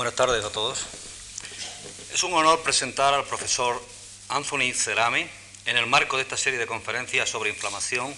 [0.00, 0.78] Buenas tardes a todos.
[2.14, 3.78] Es un honor presentar al profesor
[4.30, 5.28] Anthony Cerami
[5.66, 8.14] en el marco de esta serie de conferencias sobre inflamación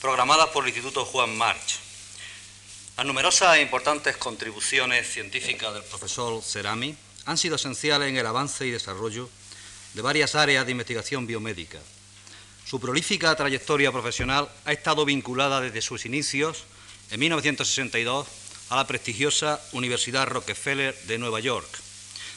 [0.00, 1.78] programadas por el Instituto Juan March.
[2.96, 6.96] Las numerosas e importantes contribuciones científicas del profesor Cerami
[7.26, 9.28] han sido esenciales en el avance y desarrollo
[9.92, 11.80] de varias áreas de investigación biomédica.
[12.64, 16.64] Su prolífica trayectoria profesional ha estado vinculada desde sus inicios,
[17.10, 18.26] en 1962,
[18.70, 21.68] a la prestigiosa Universidad Rockefeller de Nueva York,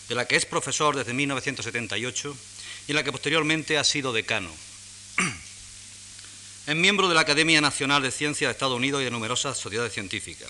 [0.09, 2.35] de la que es profesor desde 1978
[2.87, 4.49] y en la que posteriormente ha sido decano.
[6.65, 9.91] Es miembro de la Academia Nacional de Ciencias de Estados Unidos y de numerosas sociedades
[9.91, 10.49] científicas.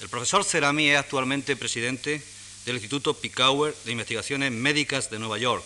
[0.00, 2.22] El profesor Cerami es actualmente presidente
[2.64, 5.64] del Instituto Picower de Investigaciones Médicas de Nueva York,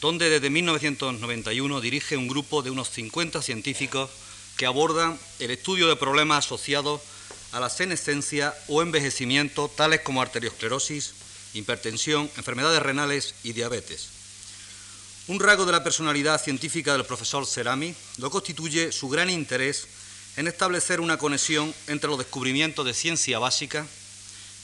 [0.00, 4.10] donde desde 1991 dirige un grupo de unos 50 científicos
[4.56, 7.00] que abordan el estudio de problemas asociados
[7.52, 11.12] a la senescencia o envejecimiento, tales como arteriosclerosis,
[11.54, 14.08] hipertensión, enfermedades renales y diabetes.
[15.28, 19.86] Un rasgo de la personalidad científica del profesor Cerami lo constituye su gran interés
[20.36, 23.86] en establecer una conexión entre los descubrimientos de ciencia básica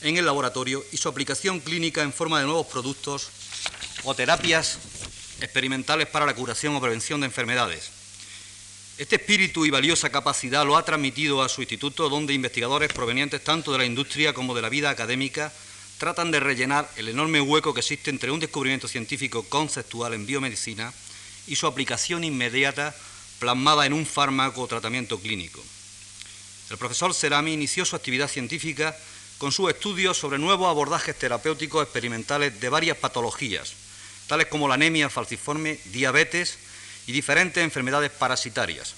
[0.01, 3.29] en el laboratorio y su aplicación clínica en forma de nuevos productos
[4.05, 4.79] o terapias
[5.41, 7.91] experimentales para la curación o prevención de enfermedades.
[8.97, 13.73] Este espíritu y valiosa capacidad lo ha transmitido a su instituto, donde investigadores provenientes tanto
[13.73, 15.53] de la industria como de la vida académica
[15.99, 20.93] tratan de rellenar el enorme hueco que existe entre un descubrimiento científico conceptual en biomedicina
[21.49, 22.95] y su aplicación inmediata
[23.41, 25.61] plasmada en un fármaco o tratamiento clínico.
[26.71, 28.97] El profesor Cerami inició su actividad científica
[29.39, 33.73] con sus estudios sobre nuevos abordajes terapéuticos experimentales de varias patologías,
[34.29, 36.59] tales como la anemia falciforme, diabetes
[37.07, 38.95] y diferentes enfermedades parasitarias.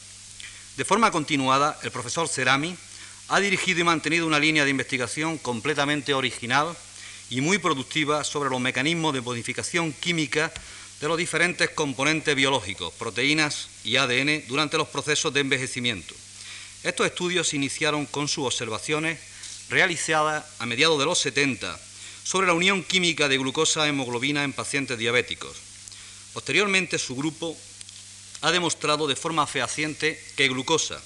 [0.76, 2.76] De forma continuada, el profesor Cerami
[3.28, 6.76] ha dirigido y mantenido una línea de investigación completamente original
[7.30, 10.52] y muy productiva sobre los mecanismos de modificación química
[11.00, 16.14] de los diferentes componentes biológicos, proteínas y ADN durante los procesos de envejecimiento.
[16.84, 19.18] Estos estudios se iniciaron con sus observaciones
[19.68, 21.78] realizadas a mediados de los 70
[22.22, 25.56] sobre la unión química de glucosa hemoglobina en pacientes diabéticos.
[26.32, 27.56] Posteriormente, su grupo
[28.42, 31.00] ha demostrado de forma fehaciente que glucosa,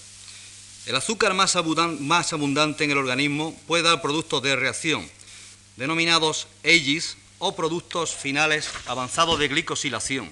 [0.86, 5.08] el azúcar más abundante en el organismo, puede dar productos de reacción,
[5.76, 10.30] denominados AGEs o productos finales avanzados de glicosilación,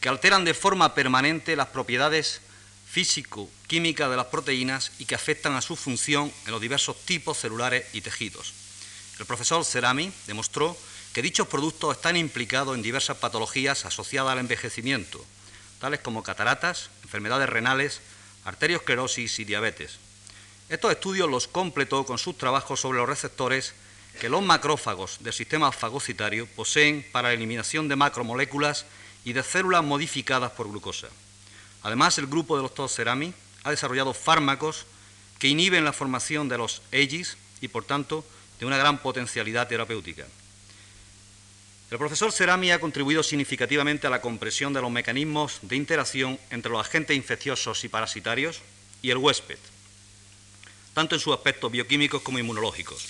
[0.00, 2.40] que alteran de forma permanente las propiedades
[2.86, 7.86] físico-químicas de las proteínas y que afectan a su función en los diversos tipos celulares
[7.92, 8.54] y tejidos.
[9.18, 10.76] El profesor Cerami demostró
[11.12, 15.24] que dichos productos están implicados en diversas patologías asociadas al envejecimiento,
[15.80, 18.00] tales como cataratas, enfermedades renales,
[18.44, 19.98] arteriosclerosis y diabetes.
[20.68, 23.74] Estos estudios los completó con sus trabajos sobre los receptores
[24.20, 28.86] que los macrófagos del sistema fagocitario poseen para la eliminación de macromoléculas
[29.24, 31.08] y de células modificadas por glucosa.
[31.82, 34.86] Además, el grupo de los Cerami ha desarrollado fármacos
[35.38, 38.24] que inhiben la formación de los AGEs y, por tanto,
[38.58, 40.26] de una gran potencialidad terapéutica.
[41.88, 46.72] El profesor Cerami ha contribuido significativamente a la compresión de los mecanismos de interacción entre
[46.72, 48.60] los agentes infecciosos y parasitarios
[49.02, 49.58] y el huésped,
[50.94, 53.06] tanto en sus aspectos bioquímicos como inmunológicos.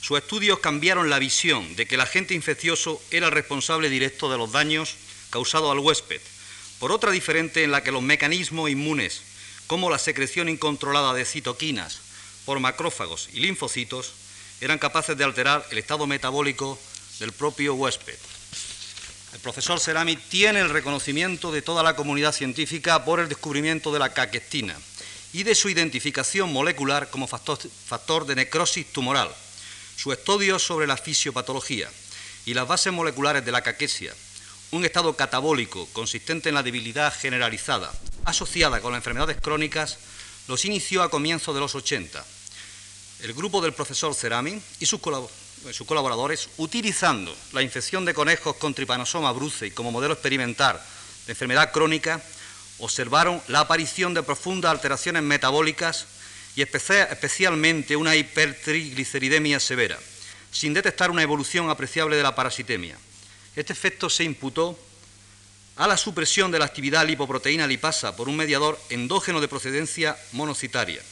[0.00, 4.38] Sus estudios cambiaron la visión de que el agente infeccioso era el responsable directo de
[4.38, 4.94] los daños
[5.30, 6.20] causados al huésped,
[6.78, 9.22] por otra diferente en la que los mecanismos inmunes,
[9.66, 11.98] como la secreción incontrolada de citoquinas
[12.44, 14.12] por macrófagos y linfocitos,
[14.60, 16.78] eran capaces de alterar el estado metabólico
[17.18, 18.18] del propio huésped.
[19.32, 23.98] El profesor Cerami tiene el reconocimiento de toda la comunidad científica por el descubrimiento de
[23.98, 24.76] la caquestina
[25.32, 29.30] y de su identificación molecular como factor, factor de necrosis tumoral
[29.96, 31.88] su estudio sobre la fisiopatología
[32.46, 34.12] y las bases moleculares de la caquesia,
[34.70, 37.92] un estado catabólico consistente en la debilidad generalizada
[38.24, 39.98] asociada con las enfermedades crónicas,
[40.48, 42.24] los inició a comienzos de los 80.
[43.22, 45.43] El grupo del profesor Cerami y sus, colaboradores,
[46.58, 50.80] utilizando la infección de conejos con tripanosoma brucei como modelo experimental
[51.26, 52.20] de enfermedad crónica,
[52.78, 56.06] observaron la aparición de profundas alteraciones metabólicas
[56.56, 59.98] y especialmente una hipertrigliceridemia severa,
[60.52, 62.98] sin detectar una evolución apreciable de la parasitemia.
[63.56, 64.78] Este efecto se imputó
[65.76, 71.02] a la supresión de la actividad lipoproteína lipasa por un mediador endógeno de procedencia monocitaria.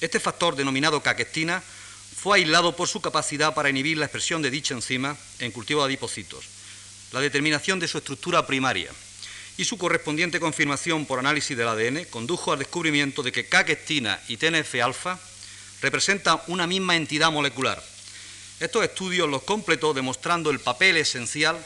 [0.00, 1.62] Este factor, denominado caquestina,
[2.24, 5.88] fue aislado por su capacidad para inhibir la expresión de dicha enzima en cultivo de
[5.88, 6.46] adipocitos,
[7.12, 8.90] la determinación de su estructura primaria,
[9.58, 14.38] y su correspondiente confirmación por análisis del ADN condujo al descubrimiento de que caquestina y
[14.38, 15.20] TNF-alfa
[15.82, 17.84] representan una misma entidad molecular,
[18.58, 21.62] Estos estudios los completó demostrando el papel esencial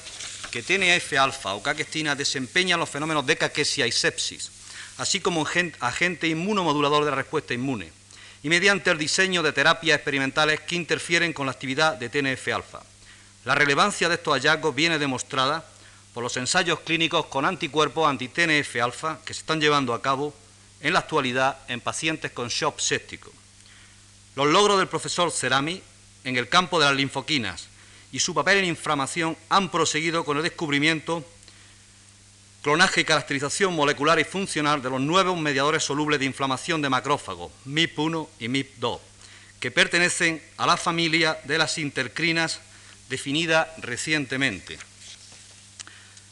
[0.50, 4.50] que TNF-alfa o caquestina desempeña en los fenómenos de caquesia y sepsis,
[4.96, 5.46] así como
[5.78, 7.92] agente inmunomodulador de la respuesta inmune,
[8.42, 12.80] y mediante el diseño de terapias experimentales que interfieren con la actividad de TNF-alfa.
[13.44, 15.64] La relevancia de estos hallazgos viene demostrada
[16.14, 20.34] por los ensayos clínicos con anticuerpos anti-TNF-alfa que se están llevando a cabo
[20.80, 23.32] en la actualidad en pacientes con shock séptico.
[24.36, 25.82] Los logros del profesor Cerami
[26.24, 27.68] en el campo de las linfoquinas
[28.12, 31.24] y su papel en inflamación han proseguido con el descubrimiento,
[32.68, 37.50] clonaje y caracterización molecular y funcional de los nuevos mediadores solubles de inflamación de macrófagos,
[37.66, 39.00] MIP1 y MIP2,
[39.58, 42.60] que pertenecen a la familia de las intercrinas
[43.08, 44.78] definida recientemente.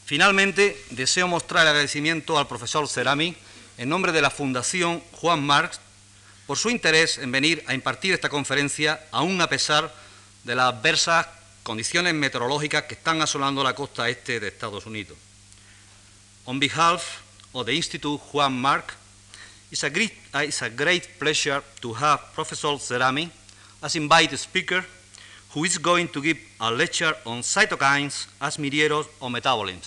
[0.05, 3.35] Finalmente, deseo mostrar el agradecimiento al profesor Cerami
[3.79, 5.79] en nombre de la Fundación Juan Marx
[6.45, 9.91] por su interés en venir a impartir esta conferencia, aún a pesar
[10.43, 11.25] de las adversas
[11.63, 15.17] condiciones meteorológicas que están asolando la costa este de Estados Unidos.
[16.47, 17.23] On behalf
[17.53, 18.85] of the Institute Juan March,
[19.69, 23.29] it's a great, it's a great pleasure to have Professor Cerami
[23.83, 24.85] as invited speaker
[25.49, 29.81] who is going to give a lecture on cytokines as mediators of metabolism.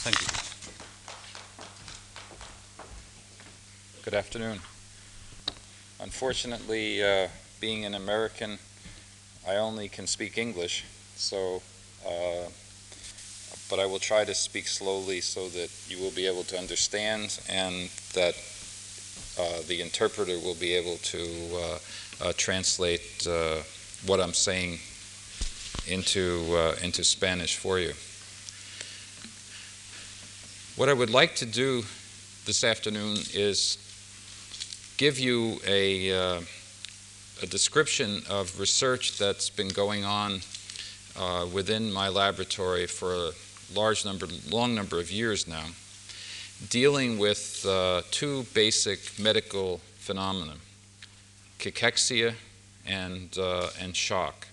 [0.00, 0.26] Thank you.
[4.02, 4.60] Good afternoon.
[6.00, 7.28] Unfortunately, uh,
[7.60, 8.58] being an American,
[9.46, 10.84] I only can speak English,
[11.14, 11.60] so,
[12.06, 12.39] uh,
[13.70, 17.40] but I will try to speak slowly so that you will be able to understand
[17.48, 18.34] and that
[19.38, 21.78] uh, the interpreter will be able to uh,
[22.20, 23.58] uh, translate uh,
[24.06, 24.80] what I'm saying
[25.86, 27.92] into, into Spanish for you.
[30.76, 31.82] What I would like to do
[32.46, 33.78] this afternoon is
[34.96, 36.40] give you a, uh,
[37.42, 40.40] a description of research that's been going on
[41.16, 43.30] uh, within my laboratory for
[43.74, 45.64] large number, long number of years now,
[46.68, 50.54] dealing with uh, two basic medical phenomena,
[51.58, 52.34] cachexia
[52.86, 54.46] and, uh, and shock.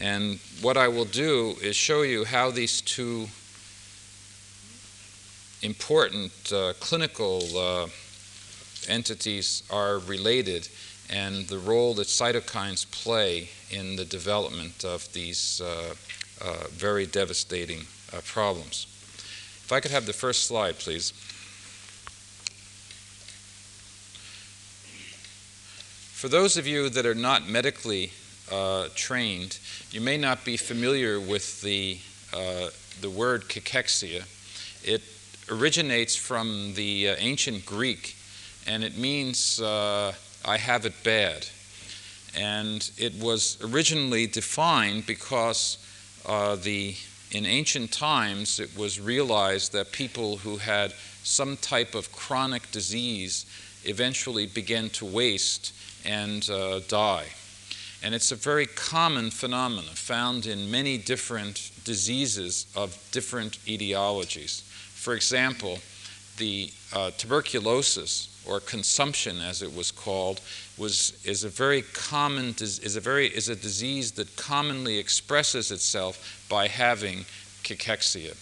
[0.00, 3.28] And what I will do is show you how these two
[5.62, 7.86] important uh, clinical uh,
[8.88, 10.68] entities are related
[11.10, 15.94] and the role that cytokines play in the development of these uh,
[16.40, 17.80] uh, very devastating
[18.12, 18.86] uh, problems.
[19.64, 21.12] If I could have the first slide, please.
[26.12, 28.12] For those of you that are not medically
[28.50, 29.58] uh, trained,
[29.90, 31.98] you may not be familiar with the,
[32.32, 32.68] uh,
[33.00, 34.24] the word cachexia.
[34.82, 35.02] It
[35.50, 38.16] originates from the uh, ancient Greek
[38.68, 40.12] and it means uh,
[40.44, 41.46] I have it bad.
[42.36, 45.78] And it was originally defined because
[46.26, 46.94] uh, the,
[47.32, 50.92] in ancient times it was realized that people who had
[51.22, 53.44] some type of chronic disease
[53.84, 57.26] eventually began to waste and uh, die.
[58.02, 64.62] And it's a very common phenomenon found in many different diseases of different etiologies.
[64.62, 65.78] For example,
[66.36, 70.40] the uh, tuberculosis or consumption, as it was called,
[70.78, 76.46] was, is a very common, is a, very, is a disease that commonly expresses itself
[76.48, 77.24] by having
[77.64, 78.36] cachexia.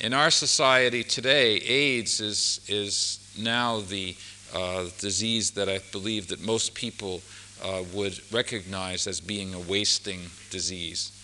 [0.00, 4.14] In our society today, AIDS is, is now the
[4.54, 7.22] uh, disease that I believe that most people
[7.64, 10.20] uh, would recognize as being a wasting
[10.50, 11.15] disease.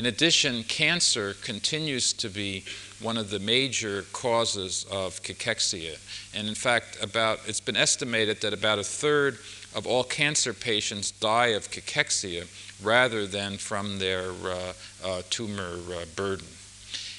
[0.00, 2.64] In addition, cancer continues to be
[3.02, 5.98] one of the major causes of cachexia.
[6.32, 9.34] And in fact, about, it's been estimated that about a third
[9.74, 12.46] of all cancer patients die of cachexia
[12.82, 14.72] rather than from their uh,
[15.04, 16.46] uh, tumor uh, burden.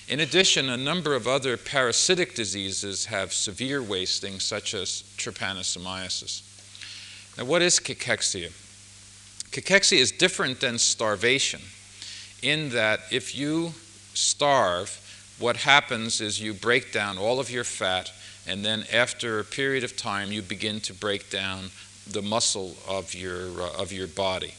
[0.09, 6.41] In addition, a number of other parasitic diseases have severe wasting, such as trypanosomiasis.
[7.37, 8.51] Now, what is cachexia?
[9.51, 11.61] Cachexia is different than starvation
[12.41, 13.73] in that if you
[14.13, 14.97] starve,
[15.39, 18.11] what happens is you break down all of your fat,
[18.47, 21.69] and then after a period of time, you begin to break down
[22.09, 24.53] the muscle of your, uh, of your body.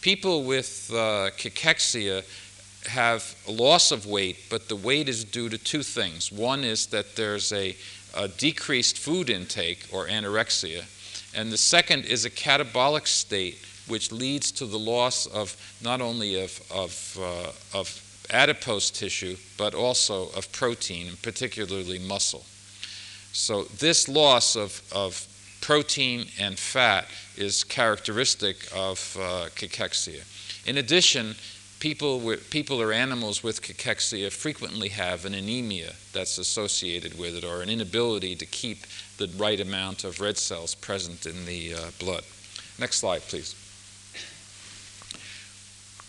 [0.00, 2.24] People with uh, cachexia
[2.88, 6.30] have a loss of weight, but the weight is due to two things.
[6.30, 7.76] One is that there's a,
[8.16, 10.84] a decreased food intake or anorexia,
[11.34, 16.42] and the second is a catabolic state which leads to the loss of not only
[16.42, 22.44] of, of, uh, of adipose tissue, but also of protein, particularly muscle.
[23.32, 25.26] So this loss of, of
[25.60, 30.24] protein and fat is characteristic of uh, cachexia.
[30.66, 31.34] In addition,
[31.80, 37.44] people, with, people or animals with cachexia frequently have an anemia that's associated with it
[37.44, 38.78] or an inability to keep
[39.18, 42.24] the right amount of red cells present in the uh, blood.
[42.78, 43.54] Next slide, please.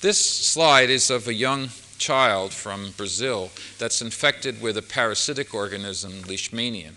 [0.01, 6.23] This slide is of a young child from Brazil that's infected with a parasitic organism,
[6.23, 6.93] Leishmania.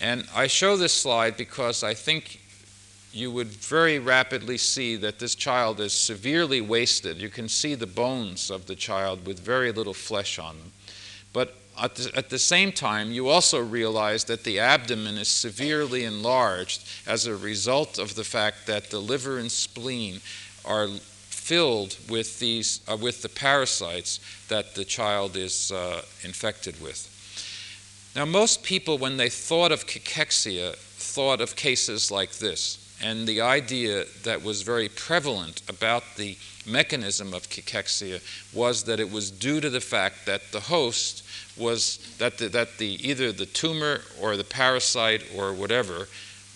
[0.00, 2.40] And I show this slide because I think
[3.12, 7.18] you would very rapidly see that this child is severely wasted.
[7.18, 10.72] You can see the bones of the child with very little flesh on them.
[11.32, 16.02] But at the, at the, same time, you also realize that the abdomen is severely
[16.02, 20.20] enlarged as a result of the fact that the liver and spleen
[20.64, 20.88] are
[21.48, 27.08] filled with, these, uh, with the parasites that the child is uh, infected with.
[28.14, 32.84] Now, most people, when they thought of cachexia, thought of cases like this.
[33.00, 36.36] And the idea that was very prevalent about the
[36.66, 38.20] mechanism of cachexia
[38.52, 41.24] was that it was due to the fact that the host
[41.56, 46.08] was that the, that the either the tumor or the parasite or whatever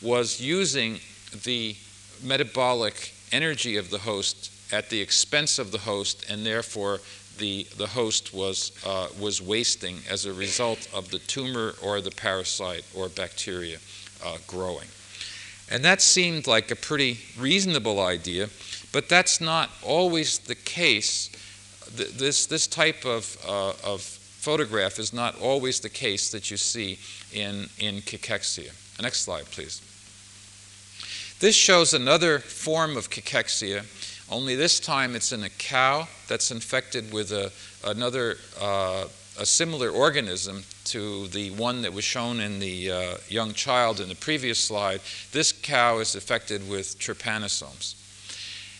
[0.02, 1.00] was using
[1.44, 1.76] the
[2.22, 7.00] metabolic energy of the host at the expense of the host and therefore
[7.38, 12.10] the, the host was, uh, was wasting as a result of the tumor or the
[12.10, 13.78] parasite or bacteria
[14.24, 14.88] uh, growing.
[15.70, 18.48] And that seemed like a pretty reasonable idea,
[18.92, 21.30] but that's not always the case.
[21.94, 26.98] This, this type of, uh, of photograph is not always the case that you see
[27.32, 28.72] in, in cachexia.
[29.00, 29.80] Next slide, please.
[31.40, 33.84] This shows another form of cachexia
[34.32, 37.52] only this time it's in a cow that's infected with a,
[37.84, 39.04] another, uh,
[39.38, 44.08] a similar organism to the one that was shown in the uh, young child in
[44.08, 45.00] the previous slide.
[45.32, 47.94] This cow is affected with trypanosomes.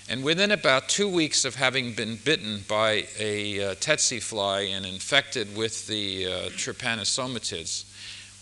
[0.08, 4.84] And within about two weeks of having been bitten by a uh, tsetse fly and
[4.84, 7.84] infected with the uh, trypanosomatids,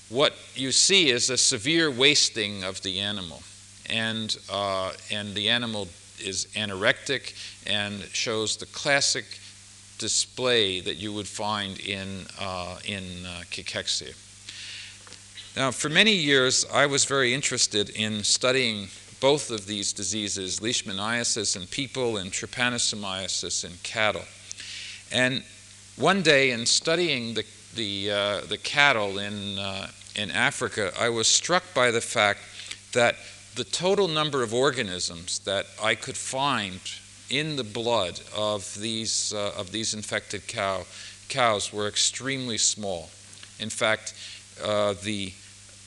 [0.08, 3.42] what you see is a severe wasting of the animal.
[3.88, 5.88] And, uh, and the animal
[6.22, 7.34] is anorectic
[7.66, 9.24] and shows the classic
[9.98, 14.14] display that you would find in, uh, in uh, cachexia.
[15.56, 18.88] Now, for many years, I was very interested in studying
[19.20, 24.24] both of these diseases, leishmaniasis in people and trypanosomiasis in cattle.
[25.12, 25.42] And
[25.96, 31.28] one day, in studying the, the, uh, the cattle in, uh, in Africa, I was
[31.28, 32.40] struck by the fact
[32.94, 33.16] that
[33.54, 36.80] the total number of organisms that I could find
[37.28, 40.84] in the blood of these, uh, of these infected cow,
[41.28, 43.10] cows were extremely small.
[43.58, 44.14] In fact,
[44.62, 45.32] uh, the,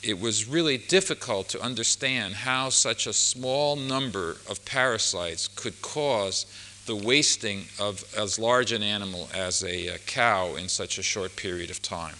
[0.02, 6.46] it was really difficult to understand how such a small number of parasites could cause
[6.86, 11.34] the wasting of as large an animal as a, a cow in such a short
[11.36, 12.16] period of time.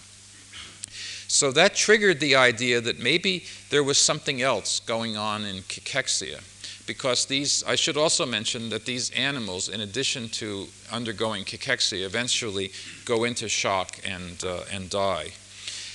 [1.27, 6.41] So that triggered the idea that maybe there was something else going on in cachexia.
[6.85, 12.71] Because these, I should also mention that these animals, in addition to undergoing cachexia, eventually
[13.05, 15.31] go into shock and, uh, and die.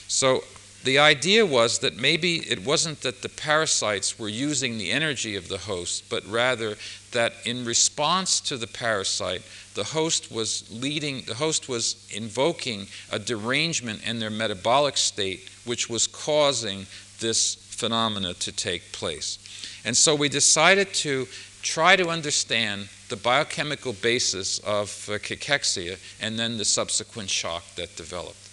[0.09, 0.43] So
[0.83, 5.49] the idea was that maybe it wasn't that the parasites were using the energy of
[5.49, 6.77] the host, but rather
[7.13, 9.43] that in response to the parasite,
[9.75, 15.89] the host was leading, the host was invoking a derangement in their metabolic state, which
[15.89, 16.87] was causing
[17.21, 19.39] this phenomena to take place.
[19.85, 21.27] And so we decided to
[21.63, 27.95] try to understand the biochemical basis of uh, cachexia and then the subsequent shock that
[27.97, 28.49] developed.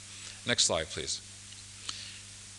[0.46, 1.22] Next slide, please.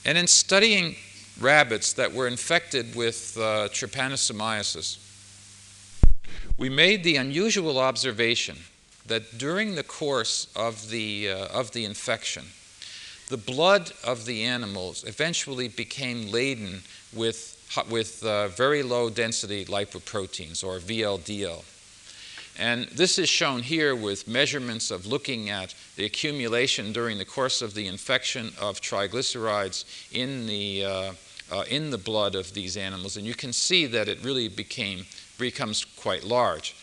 [0.05, 0.97] And in studying
[1.41, 4.99] rabbits that were infected with uh, trypanosomiasis,
[6.59, 8.59] we made the unusual observation
[9.07, 12.45] that during the course of the, uh, of the infection,
[13.29, 16.83] the blood of the animals eventually became laden
[17.15, 17.55] with,
[17.88, 21.65] with uh, very low density lipoproteins, or VLDL.
[22.59, 27.62] And this is shown here with measurements of looking at the accumulation during the course
[27.62, 31.12] of the infection of triglycerides in the, uh,
[31.53, 33.17] uh, in the blood of these animals.
[33.17, 35.07] And you can see that it really became
[35.38, 36.75] becomes quite large.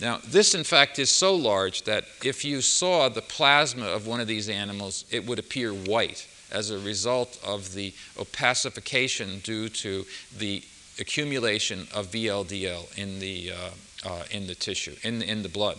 [0.00, 4.20] Now, this in fact is so large that if you saw the plasma of one
[4.20, 10.06] of these animals, it would appear white as a result of the opacification due to
[10.36, 10.62] the
[10.98, 15.78] accumulation of VLDL in the, uh, uh, in the tissue, in, in the blood.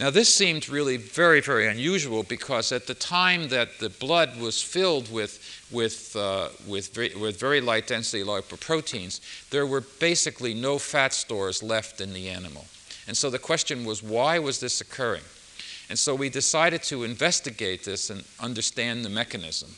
[0.00, 4.60] Now, this seemed really very, very unusual because at the time that the blood was
[4.60, 5.41] filled with,
[5.72, 11.62] with, uh, with, very, with very light density lipoproteins, there were basically no fat stores
[11.62, 12.66] left in the animal.
[13.06, 15.24] And so the question was, why was this occurring?
[15.88, 19.70] And so we decided to investigate this and understand the mechanism.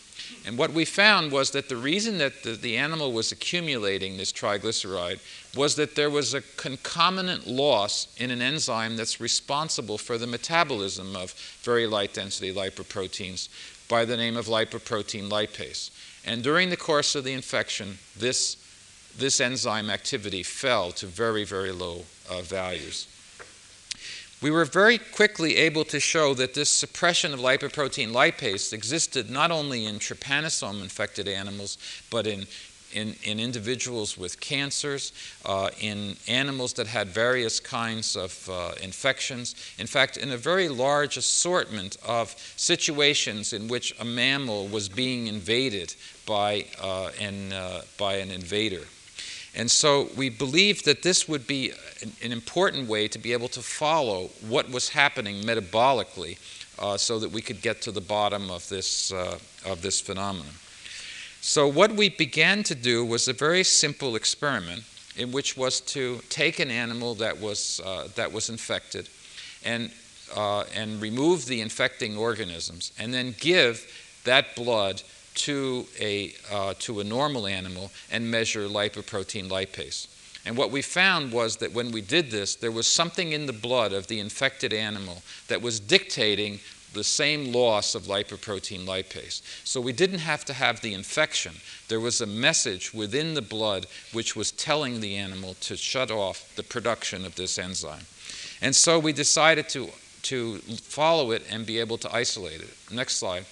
[0.46, 4.32] And what we found was that the reason that the, the, animal was accumulating this
[4.32, 5.18] triglyceride
[5.56, 11.16] was that there was a concomitant loss in an enzyme that's responsible for the metabolism
[11.16, 11.32] of
[11.62, 13.48] very light density lipoproteins
[13.88, 15.90] by the name of lipoprotein lipase.
[16.24, 18.56] And during the course of the infection, this,
[19.16, 23.06] this enzyme activity fell to very, very low uh, values
[24.44, 29.50] we were very quickly able to show that this suppression of lipoprotein lipase existed not
[29.50, 31.78] only in trypanosome infected animals,
[32.10, 32.46] but in,
[32.94, 35.12] in, in individuals with cancers,
[35.44, 39.54] uh, in animals that had various kinds of uh, infections.
[39.78, 45.26] In fact, in a very large assortment of situations in which a mammal was being
[45.26, 45.94] invaded
[46.26, 48.84] by, uh, an, uh, by an invader.
[49.56, 51.72] And so we believed that this would be
[52.02, 56.38] an, an important way to be able to follow what was happening metabolically
[56.78, 60.54] uh, so that we could get to the bottom of this, uh, of this phenomenon.
[61.46, 64.82] So what we began to do was a very simple experiment
[65.14, 69.10] in which was to take an animal that was, uh, that was infected
[69.62, 69.90] and,
[70.34, 73.86] uh, and remove the infecting organisms and then give
[74.24, 75.02] that blood
[75.34, 80.06] to a, uh, to a normal animal and measure lipoprotein lipase.
[80.46, 83.52] And what we found was that when we did this, there was something in the
[83.52, 86.60] blood of the infected animal that was dictating
[86.94, 89.42] the same loss of lipoprotein lipase.
[89.64, 91.54] So we didn't have to have the infection.
[91.88, 96.54] There was a message within the blood which was telling the animal to shut off
[96.56, 98.06] the production of this enzyme.
[98.62, 99.90] And so we decided to,
[100.22, 102.74] to follow it and be able to isolate it.
[102.90, 103.44] Next slide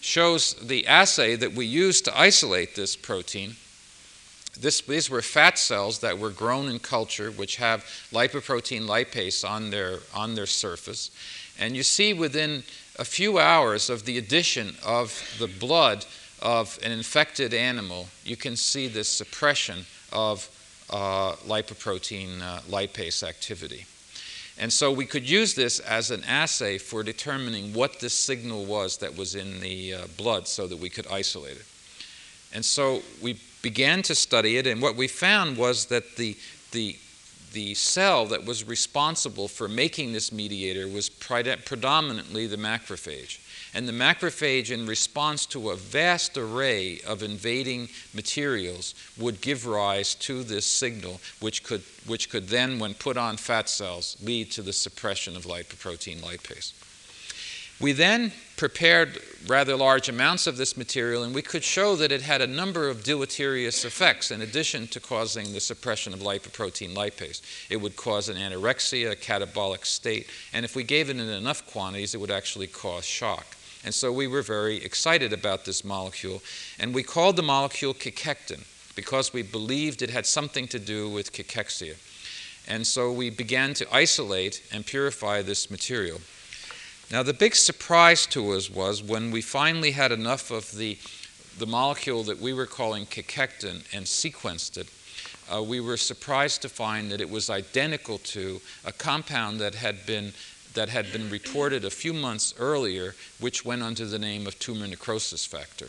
[0.00, 3.54] shows the assay that we used to isolate this protein.
[4.58, 9.70] This, these were fat cells that were grown in culture, which have lipoprotein lipase on
[9.70, 11.10] their, on their surface.
[11.62, 12.64] And you see within
[12.98, 16.04] a few hours of the addition of the blood
[16.40, 20.50] of an infected animal, you can see this suppression of
[20.90, 23.86] uh, lipoprotein uh, lipase activity.
[24.58, 28.96] And so we could use this as an assay for determining what this signal was
[28.96, 31.66] that was in the uh, blood so that we could isolate it.
[32.52, 36.36] And so we began to study it, and what we found was that the,
[36.72, 36.96] the,
[37.52, 43.38] the cell that was responsible for making this mediator was predominantly the macrophage.
[43.74, 50.14] And the macrophage, in response to a vast array of invading materials, would give rise
[50.16, 54.62] to this signal, which could, which could then, when put on fat cells, lead to
[54.62, 56.72] the suppression of lipoprotein lipase.
[57.82, 62.22] We then prepared rather large amounts of this material, and we could show that it
[62.22, 67.42] had a number of deleterious effects in addition to causing the suppression of lipoprotein lipase.
[67.68, 71.66] It would cause an anorexia, a catabolic state, and if we gave it in enough
[71.72, 73.46] quantities, it would actually cause shock.
[73.84, 76.40] And so we were very excited about this molecule.
[76.78, 78.64] And we called the molecule cachectin
[78.94, 81.96] because we believed it had something to do with cachexia.
[82.68, 86.20] And so we began to isolate and purify this material.
[87.12, 90.96] Now, the big surprise to us was when we finally had enough of the,
[91.58, 94.88] the molecule that we were calling cachectin and sequenced it,
[95.54, 100.06] uh, we were surprised to find that it was identical to a compound that had
[100.06, 100.32] been
[100.72, 104.86] that had been reported a few months earlier, which went under the name of tumor
[104.86, 105.88] necrosis factor.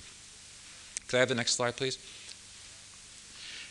[1.07, 1.97] Could I have the next slide, please?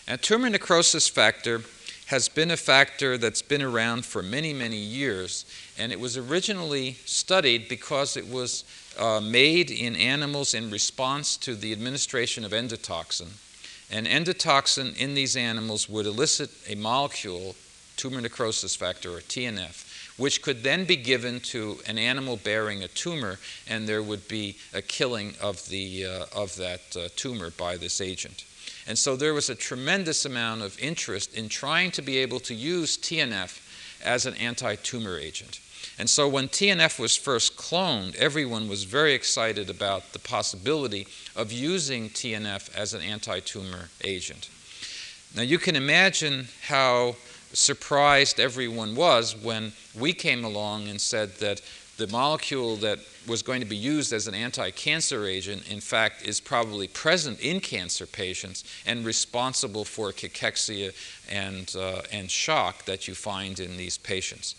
[0.08, 1.60] And tumor necrosis factor
[2.06, 5.44] has been a factor that's been around for many, many years,
[5.78, 8.64] and it was originally studied because it was
[8.98, 13.28] uh, made in animals in response to the administration of endotoxin.
[13.90, 17.54] And endotoxin in these animals would elicit a molecule,
[17.96, 22.88] tumor necrosis factor, or TNF, which could then be given to an animal bearing a
[22.88, 27.76] tumor, and there would be a killing of, the, uh, of that uh, tumor by
[27.76, 28.44] this agent.
[28.86, 32.54] And so there was a tremendous amount of interest in trying to be able to
[32.54, 33.61] use TNF
[34.04, 35.60] as an anti tumor agent.
[35.98, 41.52] And so when TNF was first cloned, everyone was very excited about the possibility of
[41.52, 44.48] using TNF as an anti tumor agent.
[45.34, 47.16] Now you can imagine how
[47.52, 51.60] surprised everyone was when we came along and said that
[51.98, 56.26] the molecule that was going to be used as an anti cancer agent, in fact,
[56.26, 60.92] is probably present in cancer patients and responsible for cachexia
[61.30, 64.54] and, uh, and shock that you find in these patients.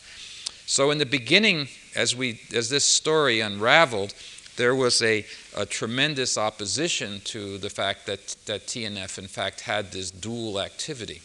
[0.66, 4.14] So in the beginning, as we as this story unraveled,
[4.56, 5.26] there was a,
[5.58, 11.22] a tremendous opposition to the fact that, that TNF in fact had this dual activity.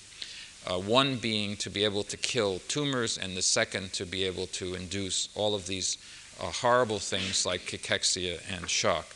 [0.68, 4.46] Uh, one being to be able to kill tumors, and the second to be able
[4.48, 5.96] to induce all of these
[6.40, 9.06] uh, horrible things like cachexia and shock.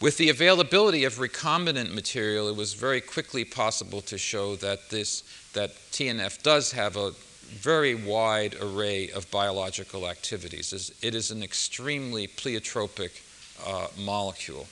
[0.00, 5.24] With the availability of recombinant material, it was very quickly possible to show that this
[5.54, 7.12] that TNF does have a
[7.48, 10.92] very wide array of biological activities.
[11.02, 13.22] It is an extremely pleiotropic
[13.66, 14.68] uh, molecule.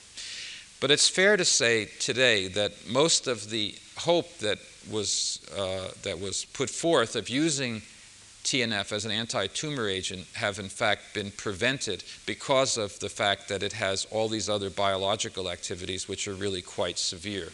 [0.79, 4.59] But it's fair to say today that most of the hope that
[4.91, 7.83] was, uh, that was put forth of using
[8.47, 13.49] TNF as an anti tumor agent have in fact been prevented because of the fact
[13.49, 17.53] that it has all these other biological activities which are really quite severe.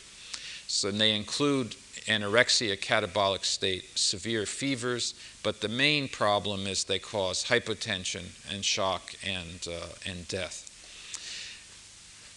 [0.66, 7.44] So they include anorexia, catabolic state, severe fevers, but the main problem is they cause
[7.46, 10.68] hypotension and shock and, uh, and death.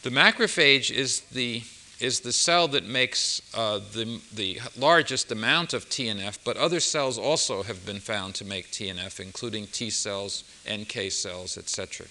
[0.04, 1.64] The macrophage is the
[2.00, 7.18] is the cell that makes uh, the, the largest amount of TNF, but other cells
[7.18, 12.06] also have been found to make TNF, including T cells, NK cells, etc.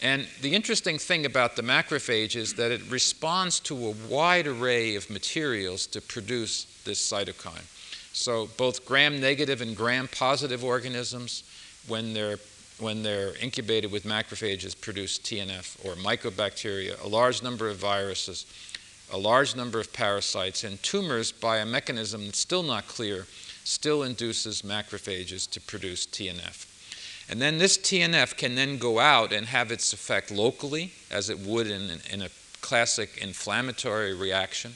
[0.00, 4.96] And the interesting thing about the macrophage is that it responds to a wide array
[4.96, 7.64] of materials to produce this cytokine.
[8.12, 11.44] So both gram-negative and gram-positive organisms,
[11.86, 12.38] when they're
[12.82, 18.44] when they're incubated with macrophages, produce TNF or mycobacteria, a large number of viruses,
[19.12, 23.26] a large number of parasites, and tumors by a mechanism that's still not clear,
[23.64, 26.66] still induces macrophages to produce TNF.
[27.30, 31.38] And then this TNF can then go out and have its effect locally, as it
[31.38, 32.28] would in, in a
[32.60, 34.72] classic inflammatory reaction.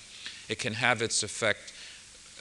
[0.49, 1.73] It can have its effect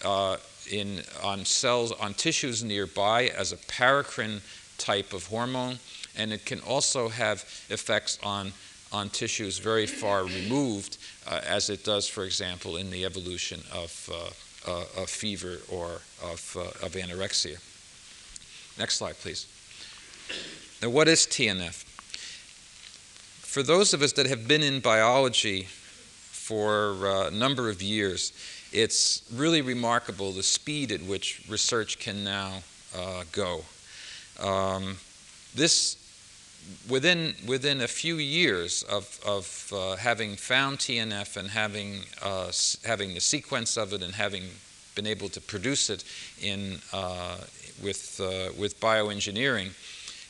[0.03, 0.37] uh,
[0.71, 4.41] in, on cells, on tissues nearby as a paracrine
[4.77, 5.79] type of hormone,
[6.17, 8.51] and it can also have effects on,
[8.91, 14.09] on tissues very far removed, uh, as it does, for example, in the evolution of,
[14.11, 17.57] uh, uh of fever or of, uh, of anorexia.
[18.77, 19.47] Next slide, please.
[20.81, 21.83] Now, what is TNF?
[23.41, 28.33] For those of us that have been in biology for uh, a number of years,
[28.73, 33.63] it's really remarkable the speed at which research can now uh, go.
[34.39, 34.97] Um,
[35.53, 35.97] this,
[36.89, 42.51] within, within a few years of, of uh, having found TNF and having, uh,
[42.85, 44.43] having the sequence of it and having
[44.95, 46.03] been able to produce it
[46.41, 47.37] in, uh,
[47.83, 49.71] with, uh, with bioengineering,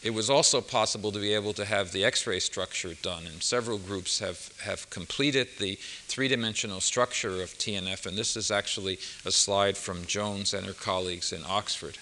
[0.06, 3.80] it was also possible to be able to have the X-ray structure done, and several
[3.80, 9.76] groups have, have completed the three-dimensional structure of TNF, and this is actually a slide
[9.76, 11.98] from Jones and her colleagues in Oxford.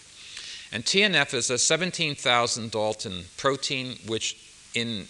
[0.74, 4.36] And TNF is a 17,000 Dalton protein, which
[4.74, 5.06] in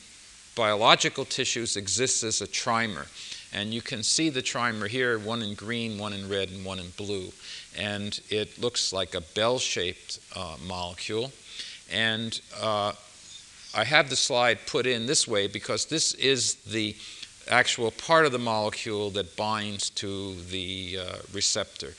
[0.57, 3.07] biological tissues exists as a trimer.
[3.53, 6.79] And you can see the trimer here, one in green, one in red, and one
[6.79, 7.31] in blue.
[7.77, 11.31] And it looks like a bell-shaped uh, molecule.
[11.89, 12.91] And uh,
[13.73, 16.93] I have the slide put in this way because this is the
[17.49, 21.93] actual part of the molecule that binds to the uh, receptor.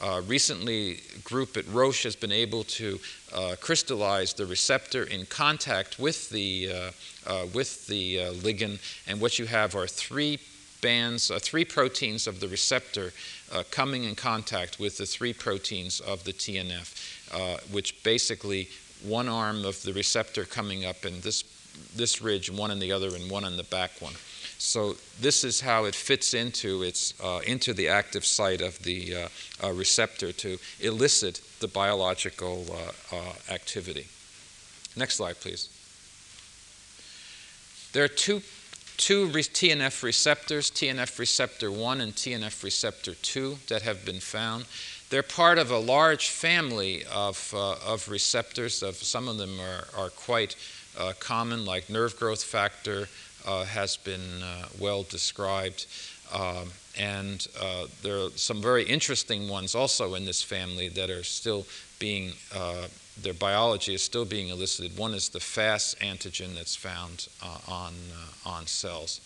[0.00, 3.00] Uh, recently, group at Roche has been able to
[3.34, 6.90] uh, crystallize the receptor in contact with the, uh,
[7.26, 10.38] uh with the uh, ligand, and what you have are three
[10.80, 13.12] bands, uh, three proteins of the receptor
[13.70, 18.68] coming in contact with the three proteins of the TNF, which basically
[19.02, 21.44] one arm of the receptor coming up in this,
[21.96, 24.12] this ridge, one in the other, and one in the back one.
[24.58, 29.14] So this is how it fits into, its, uh, into the active site of the
[29.14, 29.28] uh,
[29.62, 34.08] uh, receptor to elicit the biological uh, uh, activity.
[34.96, 35.68] Next slide, please.
[37.92, 38.42] There are two,
[38.96, 44.64] two TNF receptors, TNF receptor 1 and TNF receptor 2, that have been found.
[45.10, 48.82] They're part of a large family of, uh, of receptors.
[48.82, 50.56] Of, some of them are, are quite
[50.98, 53.08] uh, common, like nerve growth factor
[53.64, 55.86] has been uh, well described.
[56.32, 61.24] Um, and uh, there are some very interesting ones also in this family that are
[61.24, 61.66] still
[61.98, 62.86] being, uh,
[63.22, 64.96] their biology is still being elicited.
[64.98, 67.28] One is the FAS antigen that's found
[67.68, 67.94] on,
[68.44, 69.20] on cells.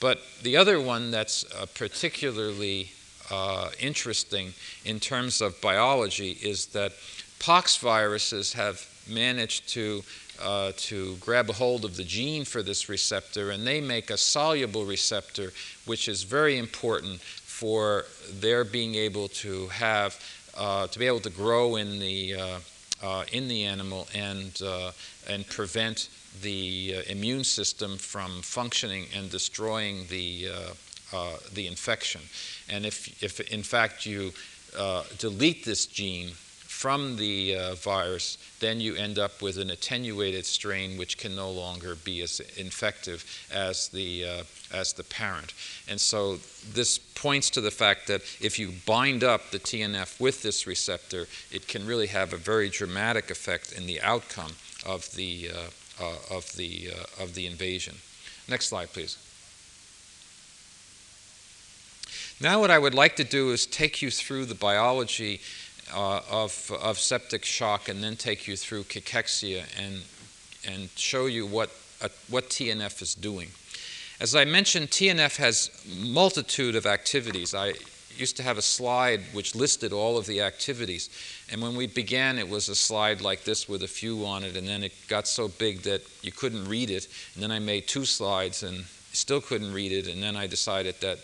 [0.00, 2.90] But the other one that's particularly
[3.30, 4.52] uh, interesting
[4.84, 6.92] in terms of biology is that
[7.38, 10.02] pox viruses have managed to,
[10.42, 14.16] uh, to grab a hold of the gene for this receptor, and they make a
[14.16, 15.52] soluble receptor,
[15.84, 18.04] which is very important for
[18.40, 20.20] their being able to have,
[20.56, 22.58] uh, to be able to grow in the, uh,
[23.02, 24.90] uh, in the animal and, uh,
[25.28, 26.10] and prevent
[26.42, 30.48] the uh, immune system from functioning and destroying the,
[31.54, 32.20] the infection.
[32.68, 34.32] And if, if in fact you
[35.18, 36.32] delete this gene
[36.76, 41.50] from the uh, virus, then you end up with an attenuated strain which can no
[41.50, 44.42] longer be as infective as the, uh,
[44.74, 45.54] as the parent.
[45.88, 46.36] And so
[46.74, 51.26] this points to the fact that if you bind up the TNF with this receptor,
[51.50, 54.52] it can really have a very dramatic effect in the outcome
[54.84, 57.94] of the, uh, uh, of the, uh, of the invasion.
[58.48, 59.16] Next slide, please.
[62.38, 65.40] Now, what I would like to do is take you through the biology
[65.94, 70.02] uh, of, of septic shock and then take you through cachexia and,
[70.66, 71.70] and show you what,
[72.02, 73.48] uh, what TNF is doing.
[74.20, 75.70] As I mentioned, TNF has
[76.00, 77.54] multitude of activities.
[77.54, 77.74] I
[78.16, 81.10] used to have a slide which listed all of the activities.
[81.50, 84.56] And when we began, it was a slide like this with a few on it,
[84.56, 87.08] and then it got so big that you couldn't read it.
[87.34, 90.08] And then I made two slides and still couldn't read it.
[90.08, 91.18] And then I decided that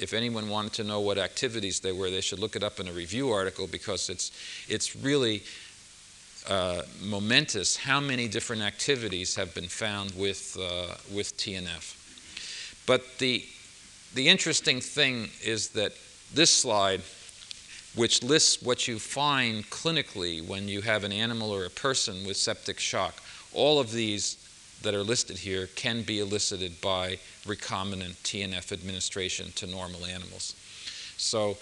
[0.00, 2.88] if anyone wanted to know what activities they were, they should look it up in
[2.88, 4.30] a review article because it's,
[4.68, 5.42] it's really
[6.48, 11.94] uh, momentous how many different activities have been found with, uh, with TNF.
[12.86, 13.44] But the,
[14.14, 15.92] the interesting thing is that
[16.32, 17.00] this slide,
[17.94, 22.36] which lists what you find clinically when you have an animal or a person with
[22.36, 23.14] septic shock,
[23.52, 24.36] all of these
[24.82, 30.54] that are listed here can be elicited by recombinant TNF administration to normal animals.
[31.16, 31.56] So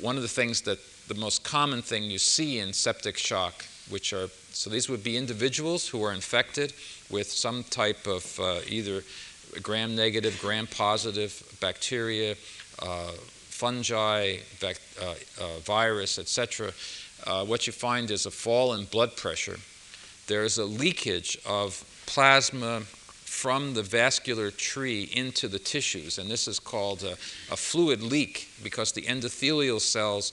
[0.00, 4.12] one of the things that the most common thing you see in septic shock, which
[4.12, 6.72] are, so these would be individuals who are infected
[7.10, 9.02] with some type of uh, either
[9.60, 12.36] gram-negative, gram-positive bacteria,
[12.78, 13.10] uh,
[13.62, 16.72] fungi, uh, uh, virus, etc.
[17.26, 19.58] Uh, what you find is a fall in blood pressure.
[20.26, 22.82] There's a leakage of plasma
[23.24, 27.12] from the vascular tree into the tissues, and this is called a,
[27.52, 30.32] a fluid leak because the endothelial cells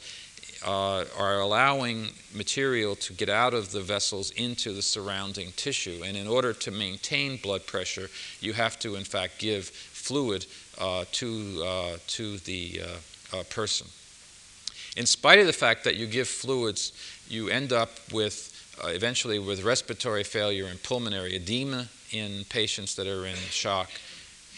[0.66, 6.02] uh, are allowing material to get out of the vessels into the surrounding tissue.
[6.04, 8.10] And in order to maintain blood pressure,
[8.42, 10.46] you have to, in fact, give fluid
[10.78, 13.88] uh, to, uh, to the uh, uh, person.
[14.98, 16.92] In spite of the fact that you give fluids,
[17.30, 23.08] you end up with uh, eventually with respiratory failure and pulmonary edema in patients that
[23.08, 23.90] are in shock.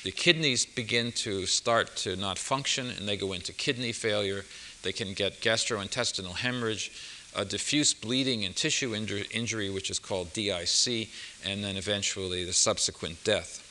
[0.04, 4.46] The kidneys begin to start to not function and they go into kidney failure.
[4.82, 6.92] They can get gastrointestinal hemorrhage,
[7.36, 11.10] a diffuse bleeding and tissue injury, injury, which is called DIC,
[11.46, 13.68] and then eventually the subsequent death.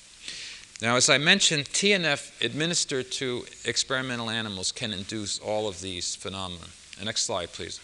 [0.82, 6.64] Now, as I mentioned, TNF administered to experimental animals can induce all of these phenomena.
[7.02, 7.80] next slide, please.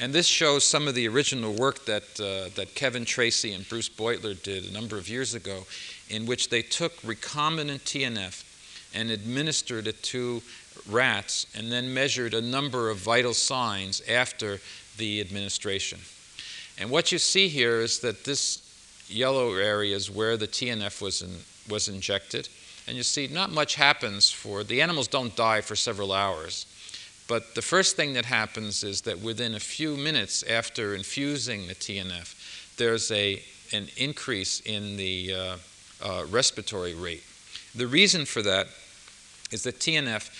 [0.00, 3.88] And this shows some of the original work that, uh, that Kevin Tracey and Bruce
[3.88, 5.66] Beutler did a number of years ago,
[6.08, 8.44] in which they took recombinant TNF
[8.94, 10.40] and administered it to
[10.88, 14.60] rats and then measured a number of vital signs after
[14.96, 15.98] the administration.
[16.78, 18.62] And what you see here is that this
[19.08, 21.30] yellow area is where the TNF was, in,
[21.68, 22.48] was injected.
[22.86, 26.66] And you see, not much happens for the animals, don't die for several hours.
[27.28, 31.74] But the first thing that happens is that within a few minutes after infusing the
[31.74, 32.34] TNF,
[32.78, 35.56] there's a, an increase in the uh,
[36.02, 37.22] uh, respiratory rate.
[37.74, 38.68] The reason for that
[39.50, 40.30] is that TNF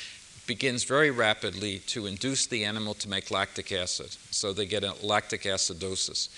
[0.46, 4.94] begins very rapidly to induce the animal to make lactic acid, so they get a
[5.04, 6.30] lactic acidosis.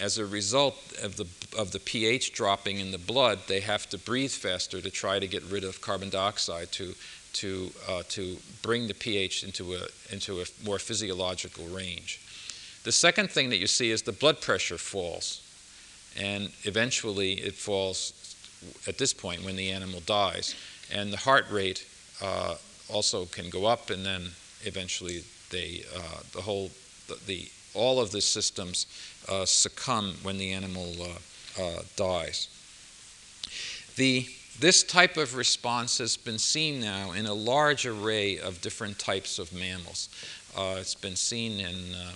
[0.00, 1.26] As a result of the,
[1.58, 5.26] of the pH dropping in the blood, they have to breathe faster to try to
[5.26, 6.94] get rid of carbon dioxide to
[7.34, 12.20] to, uh, to bring the pH into a, into a more physiological range.
[12.84, 15.42] The second thing that you see is the blood pressure falls,
[16.18, 18.12] and eventually it falls
[18.86, 20.54] at this point when the animal dies,
[20.92, 21.86] and the heart rate
[22.22, 22.54] uh,
[22.88, 24.30] also can go up, and then
[24.64, 26.70] eventually they, uh, the whole,
[27.08, 28.86] the, the, all of the systems
[29.28, 32.48] uh, succumb when the animal uh, uh, dies.
[33.96, 34.26] The
[34.60, 39.38] this type of response has been seen now in a large array of different types
[39.38, 40.08] of mammals.
[40.56, 42.10] Uh, it's been seen in uh,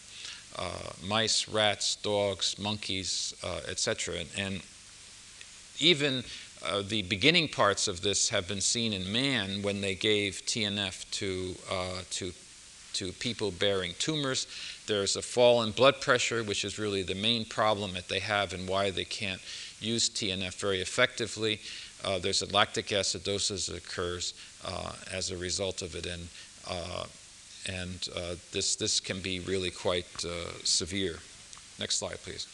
[0.59, 4.25] uh, mice, rats, dogs, monkeys, uh, etc.
[4.37, 4.61] And
[5.79, 6.25] even
[6.65, 11.09] uh, the beginning parts of this have been seen in man when they gave TNF
[11.13, 12.33] to, uh, to,
[12.95, 14.49] to people bearing tumors.
[14.87, 18.53] There's a fall in blood pressure, which is really the main problem that they have
[18.53, 19.41] and why they can't
[19.81, 21.61] use TNF very effectively
[22.05, 24.35] uh, there's a lactic acidosis that occurs
[24.65, 26.07] uh, as a result of it.
[26.07, 26.29] And
[26.69, 27.07] uh,
[27.69, 31.19] and uh, this, this can be really quite uh, severe.
[31.79, 32.47] Next slide, please.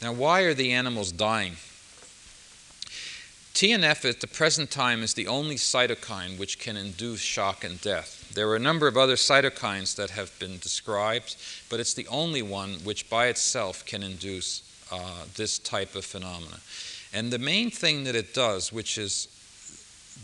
[0.00, 1.54] Now, why are the animals dying?
[3.52, 8.30] TNF at the present time is the only cytokine which can induce shock and death.
[8.32, 11.36] There are a number of other cytokines that have been described,
[11.68, 16.60] but it's the only one which by itself can induce uh, this type of phenomena.
[17.12, 19.28] And the main thing that it does, which is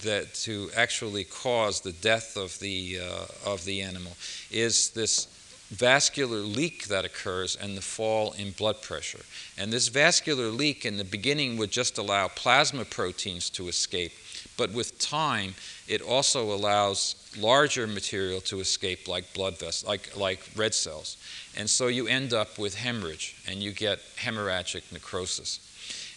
[0.03, 4.13] that to actually cause the death of the, uh, of the animal,
[4.51, 5.27] is this
[5.71, 9.25] vascular leak that occurs and the fall in blood pressure.
[9.59, 14.13] And this vascular leak in the beginning would just allow plasma proteins to escape,
[14.57, 15.55] but with time,
[15.89, 21.17] it also allows larger material to escape, like blood vessels, like, like red cells.
[21.57, 25.61] And so you end up with hemorrhage and you get hemorrhagic necrosis.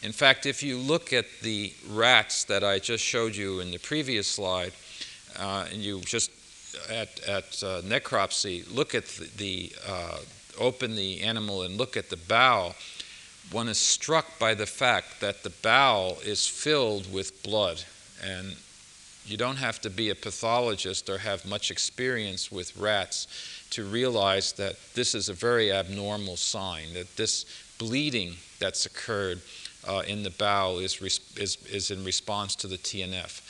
[0.02, 3.80] In fact, if you look at the rats that I just showed you in the
[3.80, 4.72] previous slide,
[5.38, 6.32] uh, and you just
[6.90, 10.18] at, at uh, necropsy look at the, the uh,
[10.60, 12.76] open the animal and look at the bowel,
[13.52, 17.84] one is struck by the fact that the bowel is filled with blood.
[18.24, 18.56] And
[19.26, 23.28] you don't have to be a pathologist or have much experience with rats
[23.72, 27.46] to realize that this is a very abnormal sign, that this
[27.78, 29.42] bleeding that's occurred
[29.88, 31.02] uh, in the bowel is,
[31.38, 33.42] is, is in response to the TNF.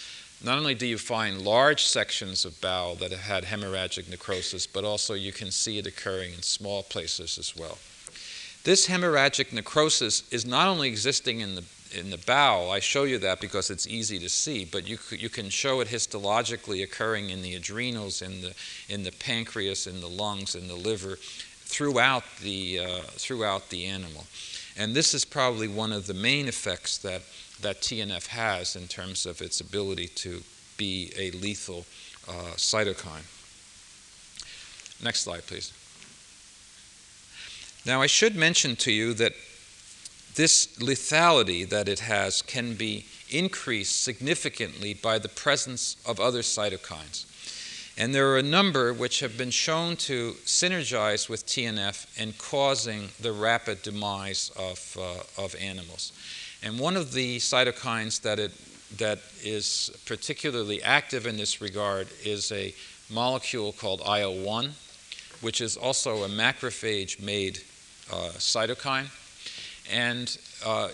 [0.44, 4.86] Not only do you find large sections of bowel that have had hemorrhagic necrosis, but
[4.86, 7.78] also you can see it occurring in small places as well.
[8.64, 11.64] This hemorrhagic necrosis is not only existing in the
[11.96, 15.30] in the bowel, I show you that because it's easy to see, but you, you
[15.30, 18.54] can show it histologically occurring in the adrenals, in the,
[18.88, 24.26] in the pancreas, in the lungs, in the liver, throughout the, uh, throughout the animal.
[24.80, 27.22] And this is probably one of the main effects that,
[27.60, 30.42] that TNF has in terms of its ability to
[30.78, 31.86] be a lethal
[32.30, 33.26] uh, cytokine.
[35.04, 35.74] Next slide, please.
[37.86, 39.34] Now, I should mention to you that
[40.36, 47.26] this lethality that it has can be increased significantly by the presence of other cytokines.
[48.00, 53.10] And there are a number which have been shown to synergize with TNF in causing
[53.20, 56.14] the rapid demise of, uh, of animals.
[56.64, 58.54] And one of the cytokines that, it,
[59.00, 62.74] that is particularly active in this regard is a
[63.10, 64.72] molecule called IL 1,
[65.42, 67.60] which is also a macrophage made
[68.14, 69.08] uh, cytokine.
[69.92, 70.88] And uh,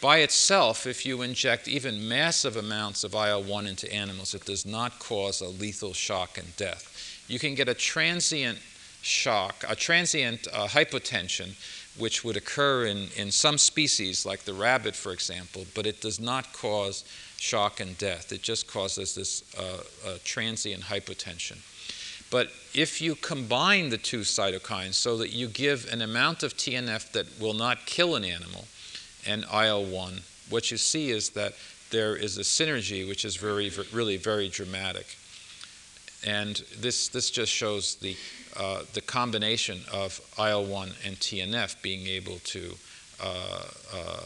[0.00, 4.66] by itself, if you inject even massive amounts of IL 1 into animals, it does
[4.66, 7.24] not cause a lethal shock and death.
[7.28, 8.58] You can get a transient
[9.02, 11.54] shock, a transient uh, hypotension,
[11.98, 16.20] which would occur in, in some species, like the rabbit, for example, but it does
[16.20, 17.04] not cause
[17.38, 18.32] shock and death.
[18.32, 21.58] It just causes this uh, transient hypotension.
[22.30, 27.12] But if you combine the two cytokines so that you give an amount of TNF
[27.12, 28.66] that will not kill an animal
[29.28, 31.54] and IL 1, what you see is that
[31.90, 35.16] there is a synergy which is very, really very dramatic.
[36.24, 38.16] And this, this just shows the,
[38.56, 42.74] uh, the combination of IL 1 and TNF being able to
[43.22, 43.62] uh,
[43.94, 44.20] uh,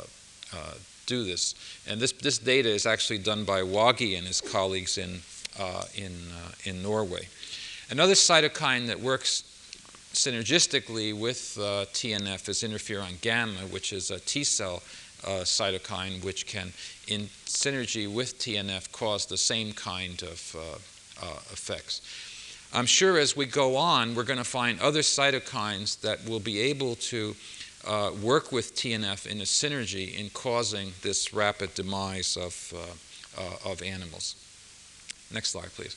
[0.54, 0.74] uh,
[1.06, 1.54] do this.
[1.86, 5.20] And this, this data is actually done by Wagi and his colleagues in,
[5.58, 7.28] uh, in, uh, in Norway.
[7.90, 9.42] Another cytokine that works
[10.12, 14.82] synergistically with uh, TNF is interferon gamma, which is a T cell
[15.24, 16.72] uh, cytokine which can,
[17.08, 22.00] in synergy with TNF, cause the same kind of uh, uh, effects.
[22.72, 26.60] I'm sure as we go on, we're going to find other cytokines that will be
[26.60, 27.34] able to
[27.86, 32.72] uh, work with TNF in a synergy in causing this rapid demise of,
[33.36, 34.36] uh, of animals.
[35.32, 35.96] Next slide, please.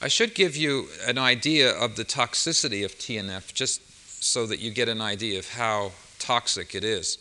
[0.00, 3.82] I should give you an idea of the toxicity of TNF just
[4.22, 7.18] so that you get an idea of how toxic it is.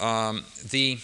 [0.00, 0.98] Um, the,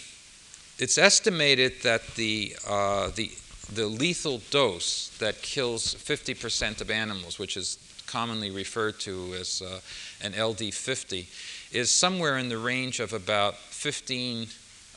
[0.79, 3.33] it's estimated that the, uh, the,
[3.75, 9.81] the lethal dose that kills 50% of animals, which is commonly referred to as uh,
[10.25, 11.27] an LD50,
[11.73, 14.47] is somewhere in the range of about 15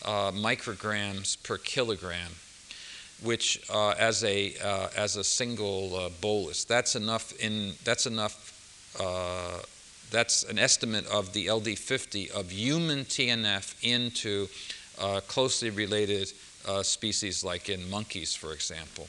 [0.04, 2.32] uh, micrograms per kilogram
[3.26, 6.64] which uh, as a uh, as a single uh, bolus.
[6.64, 7.34] That's enough.
[7.40, 8.52] In that's enough.
[9.00, 9.60] Uh,
[10.12, 14.48] that's an estimate of the LD50 of human TNF into
[15.02, 16.32] uh, closely related
[16.84, 19.08] species, like in monkeys, for example.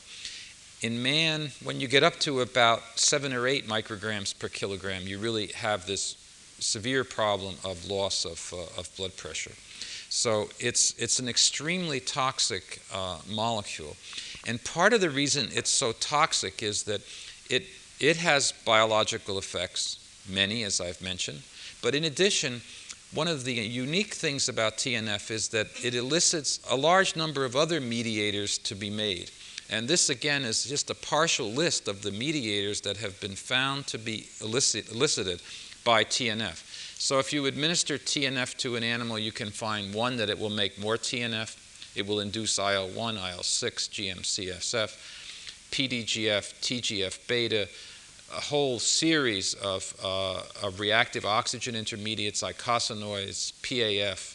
[0.82, 5.18] In man, when you get up to about seven or eight micrograms per kilogram, you
[5.18, 6.16] really have this
[6.58, 9.52] severe problem of loss of, of blood pressure.
[10.09, 13.96] So it's, it's an extremely toxic uh, molecule.
[14.46, 17.00] And part of the reason it's so toxic is that
[17.50, 17.64] it,
[18.00, 19.98] it has biological effects,
[20.28, 21.42] many, as I've mentioned.
[21.82, 22.62] But in addition,
[23.12, 27.57] one of the unique things about TNF is that it elicits a large number of
[27.57, 29.30] other mediators to be made.
[29.68, 33.86] And this, again, is just a partial list of the mediators that have been found
[33.88, 35.40] to be elicit, elicited
[35.84, 36.62] by TNF.
[36.99, 40.51] So if you administer TNF to an animal, you can find one that it will
[40.51, 41.55] make more TNF,
[41.94, 47.68] it will induce IL 1, IL 6, GM-CSF, PDGF, TGF beta,
[48.34, 54.34] a whole series of, uh, of reactive oxygen intermediates, eicosanoids, PAF.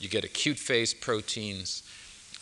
[0.00, 1.82] You get acute phase proteins,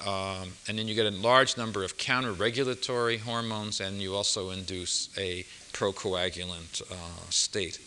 [0.06, 4.50] um, and then you get a large number of counter regulatory hormones, and you also
[4.50, 7.78] induce a procoagulant uh, state.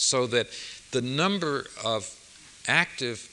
[0.00, 0.48] So that
[0.92, 2.08] the number of
[2.66, 3.28] active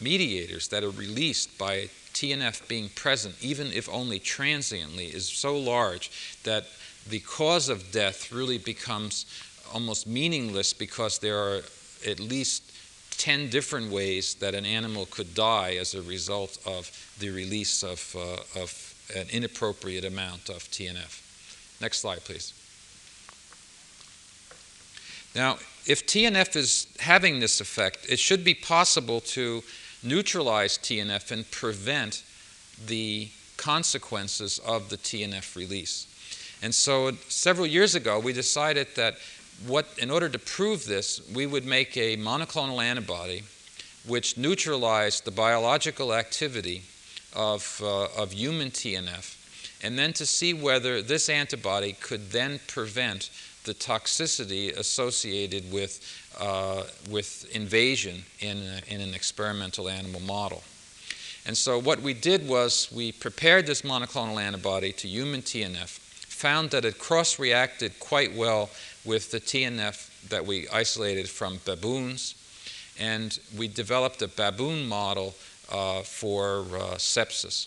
[0.00, 6.10] mediators that are released by TNF being present, even if only transiently, is so large
[6.44, 6.64] that
[7.08, 9.26] the cause of death really becomes
[9.72, 11.60] almost meaningless because there are
[12.06, 12.62] at least
[13.18, 18.14] 10 different ways that an animal could die as a result of the release of,
[18.16, 21.22] uh, of an inappropriate amount of TNF.
[21.80, 22.54] Next slide, please.
[25.34, 25.58] Now,
[25.88, 29.62] if TNF is having this effect, it should be possible to
[30.02, 32.22] neutralize TNF and prevent
[32.86, 36.06] the consequences of the TNF release.
[36.62, 39.16] And so several years ago, we decided that
[39.66, 43.42] what, in order to prove this, we would make a monoclonal antibody
[44.06, 46.82] which neutralized the biological activity
[47.34, 49.36] of, uh, of human TNF,
[49.82, 53.30] and then to see whether this antibody could then prevent
[53.68, 56.00] the toxicity associated with,
[56.40, 60.62] uh, with invasion in, a, in an experimental animal model.
[61.44, 65.98] And so what we did was we prepared this monoclonal antibody to human TNF,
[66.28, 68.70] found that it cross-reacted quite well
[69.04, 72.34] with the TNF that we isolated from baboons,
[72.98, 75.34] and we developed a baboon model
[75.70, 77.66] uh, for uh, sepsis.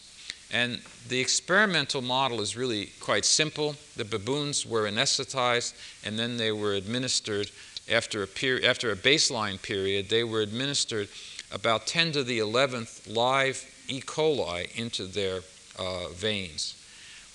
[0.53, 3.75] And the experimental model is really quite simple.
[3.95, 5.73] The baboons were anesthetized,
[6.05, 7.49] and then they were administered
[7.89, 11.09] after a, peri- after a baseline period, they were administered
[11.51, 14.01] about 10 to the 11th live E.
[14.01, 15.41] coli into their
[15.77, 16.75] uh, veins.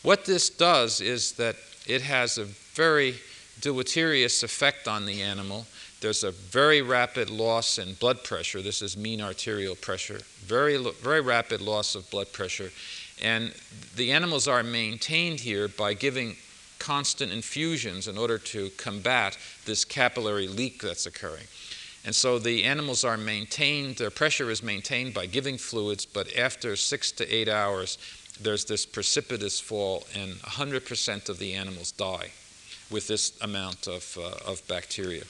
[0.02, 1.56] What this does is that
[1.86, 3.16] it has a very
[3.60, 5.66] deleterious effect on the animal.
[6.00, 8.62] There's a very rapid loss in blood pressure.
[8.62, 10.20] This is mean arterial pressure.
[10.44, 12.70] Very, very rapid loss of blood pressure.
[13.22, 13.54] And
[13.94, 16.36] the animals are maintained here by giving
[16.78, 21.46] constant infusions in order to combat this capillary leak that's occurring.
[22.04, 26.76] And so the animals are maintained, their pressure is maintained by giving fluids, but after
[26.76, 27.98] six to eight hours,
[28.40, 32.30] there's this precipitous fall, and 100% of the animals die
[32.90, 35.24] with this amount of, uh, of bacteria.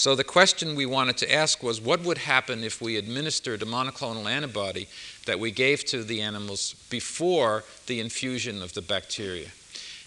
[0.00, 3.66] So the question we wanted to ask was what would happen if we administered a
[3.66, 4.88] monoclonal antibody
[5.26, 9.48] that we gave to the animals before the infusion of the bacteria?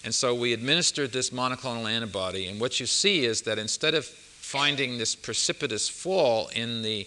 [0.03, 4.05] And so we administered this monoclonal antibody, and what you see is that instead of
[4.05, 7.05] finding this precipitous fall in the,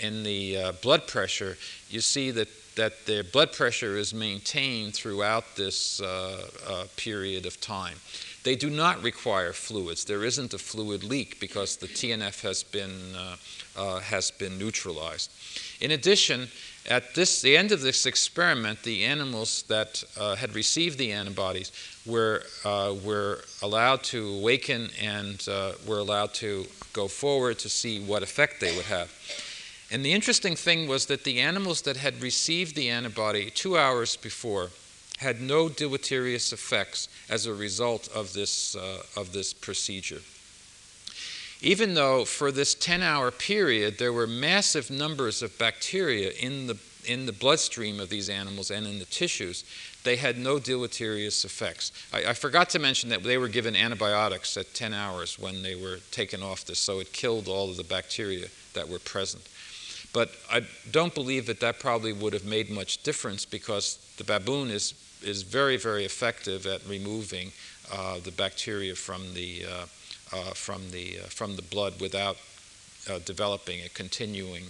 [0.00, 1.58] in the uh, blood pressure,
[1.88, 7.60] you see that, that their blood pressure is maintained throughout this uh, uh, period of
[7.60, 7.96] time.
[8.42, 10.04] They do not require fluids.
[10.04, 13.36] There isn't a fluid leak because the TNF has been, uh,
[13.76, 15.30] uh, has been neutralized.
[15.80, 16.48] In addition,
[16.88, 21.70] at this, the end of this experiment, the animals that uh, had received the antibodies
[22.06, 28.00] were, uh, were allowed to awaken and uh, were allowed to go forward to see
[28.00, 29.12] what effect they would have.
[29.90, 34.16] And the interesting thing was that the animals that had received the antibody two hours
[34.16, 34.70] before
[35.20, 40.20] had no deleterious effects as a result of this, uh, of this procedure.
[41.60, 46.78] Even though for this 10 hour period there were massive numbers of bacteria in the,
[47.04, 49.62] in the bloodstream of these animals and in the tissues,
[50.04, 51.92] they had no deleterious effects.
[52.14, 55.74] I, I, forgot to mention that they were given antibiotics at 10 hours when they
[55.74, 59.46] were taken off this, so it killed all of the bacteria that were present.
[60.14, 64.70] But I don't believe that that probably would have made much difference because the baboon
[64.70, 67.52] is is very, very effective at removing
[67.92, 69.86] uh, the bacteria from the, uh,
[70.36, 72.36] uh from the, from the blood without
[73.24, 74.64] developing a continuing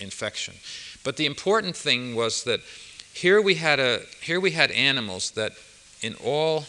[0.00, 0.54] infection.
[1.04, 2.60] But the important thing was that
[3.12, 5.52] here we had, a, here we had animals that
[6.02, 6.64] in all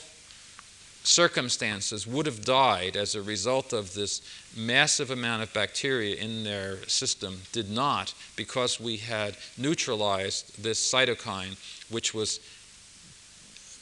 [1.03, 4.21] circumstances would have died as a result of this
[4.55, 11.55] massive amount of bacteria in their system did not because we had neutralized this cytokine
[11.89, 12.39] which was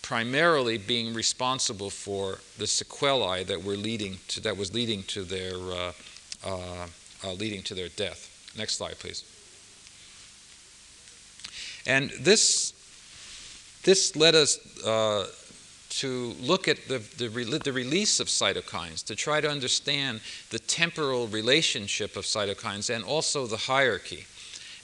[0.07, 5.55] primarily being responsible for the sequelae that were leading to that was leading to their
[5.55, 5.91] uh,
[6.45, 6.87] uh,
[7.25, 8.53] uh, leading to their death.
[8.57, 9.25] Next slide, please.
[11.85, 12.71] And this
[13.83, 15.27] this led us uh,
[15.89, 17.27] to look at the, the,
[17.57, 23.45] the, release of cytokines, to try to understand the temporal relationship of cytokines and also
[23.45, 24.25] the hierarchy.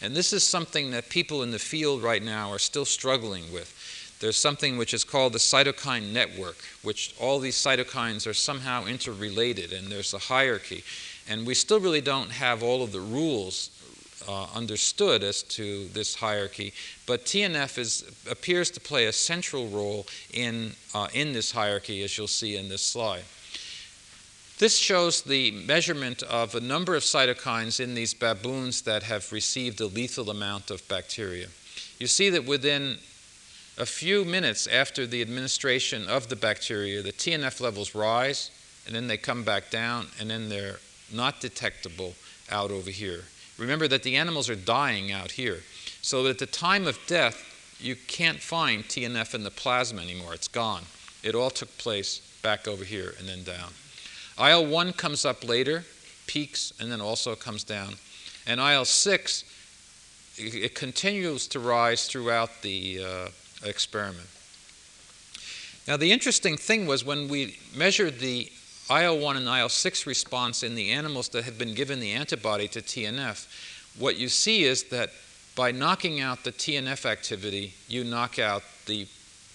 [0.01, 3.74] And this is something that people in the field right now are still struggling with.
[4.24, 9.74] There's something which is called the cytokine network, which all these cytokines are somehow interrelated,
[9.74, 10.86] and there's a hierarchy.
[11.28, 13.69] And we still really don't have all of the rules
[14.26, 16.71] uh, understood as to this hierarchy,
[17.05, 22.17] but TNF is, appears to play a central role in, uh, in this hierarchy, as
[22.17, 23.26] you'll see in this slide.
[24.57, 29.82] This shows the measurement of a number of cytokines in these baboons that have received
[29.82, 31.47] a lethal amount of bacteria.
[31.99, 32.99] You see that within
[33.78, 38.51] a few minutes after the administration of the bacteria, the TNF levels rise,
[38.86, 40.80] and then they come back down, and then they're
[41.11, 42.13] not detectable
[42.51, 43.24] out over here.
[43.57, 45.59] Remember that the animals are dying out here.
[46.01, 50.34] So at the time of death, you can't find TNF in the plasma anymore.
[50.34, 50.84] It's gone.
[51.24, 53.71] It all took place back over here and then down.
[54.39, 55.84] IL 1 comes up later,
[56.28, 57.95] peaks, and then also comes down.
[58.45, 59.43] And IL 6,
[60.38, 63.28] it continues to rise throughout the uh,
[63.64, 64.28] experiment.
[65.88, 68.49] Now, the interesting thing was when we measured the
[68.89, 72.68] IL 1 and IL 6 response in the animals that had been given the antibody
[72.70, 73.47] to TNF,
[73.99, 75.09] what you see is that
[75.55, 79.07] by knocking out the TNF activity, you knock out the,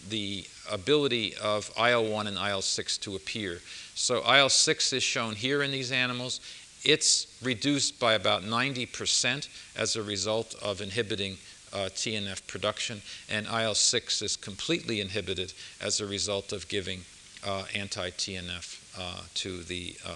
[0.08, 3.60] the ability of IL 1 and IL 6 to appear.
[3.94, 6.40] So IL 6 is shown here in these animals.
[6.84, 11.38] It's reduced by about 90% as a result of inhibiting
[11.72, 17.02] uh, TNF production, and IL 6 is completely inhibited as a result of giving
[17.46, 20.10] uh, anti TNF uh, to the uh,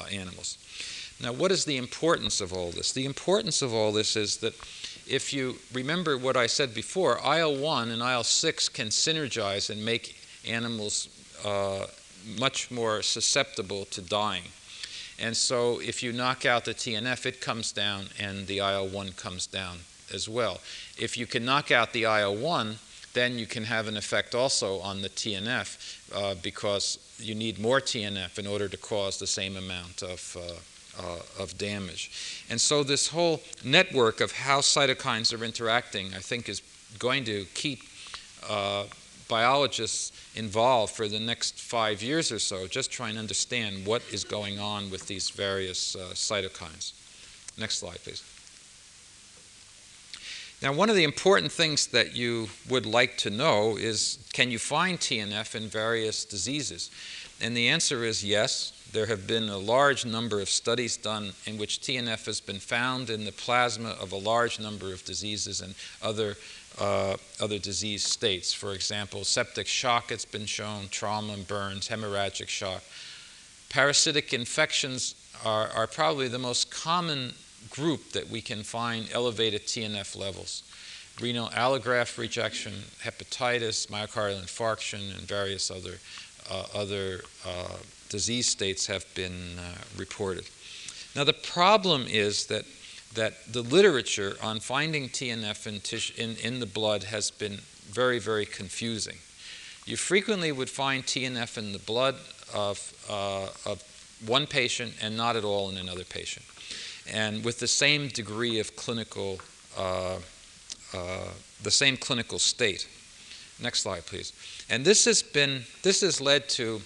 [0.00, 0.58] uh, animals.
[1.22, 2.92] Now, what is the importance of all this?
[2.92, 4.54] The importance of all this is that
[5.06, 9.84] if you remember what I said before, IL 1 and IL 6 can synergize and
[9.84, 11.08] make animals
[11.44, 11.86] uh,
[12.38, 14.44] much more susceptible to dying.
[15.18, 19.12] And so, if you knock out the TNF, it comes down and the IL 1
[19.12, 19.78] comes down
[20.12, 20.60] as well.
[20.98, 22.78] If you can knock out the IL 1,
[23.14, 27.80] then you can have an effect also on the TNF uh, because you need more
[27.80, 32.44] TNF in order to cause the same amount of, uh, uh, of damage.
[32.50, 36.60] And so, this whole network of how cytokines are interacting, I think, is
[36.98, 37.82] going to keep
[38.48, 38.84] uh,
[39.28, 44.24] biologists involved for the next five years or so, just trying to understand what is
[44.24, 46.92] going on with these various uh, cytokines.
[47.56, 48.33] Next slide, please.
[50.64, 54.58] Now, one of the important things that you would like to know is can you
[54.58, 56.90] find TNF in various diseases?
[57.38, 58.72] And the answer is yes.
[58.90, 63.10] There have been a large number of studies done in which TNF has been found
[63.10, 66.34] in the plasma of a large number of diseases and other,
[66.78, 68.54] uh, other disease states.
[68.54, 72.82] For example, septic shock, it's been shown, trauma and burns, hemorrhagic shock.
[73.68, 77.34] Parasitic infections are, are probably the most common
[77.70, 80.62] group that we can find elevated TNF levels.
[81.20, 85.98] Renal allograft rejection, hepatitis, myocardial infarction, and various other,
[86.50, 87.76] uh, other uh,
[88.08, 90.44] disease states have been uh, reported.
[91.14, 92.64] Now, the problem is that,
[93.14, 97.58] that the literature on finding TNF in, tissue, in, in the blood has been
[97.90, 99.16] very, very confusing.
[99.86, 102.16] You frequently would find TNF in the blood
[102.52, 103.82] of, uh, of
[104.26, 106.44] one patient and not at all in another patient
[107.12, 109.40] and with the same degree of clinical,
[109.76, 110.18] uh,
[110.94, 111.28] uh,
[111.62, 112.88] the same clinical state.
[113.60, 114.32] Next slide, please.
[114.68, 116.80] And this has been, this has led to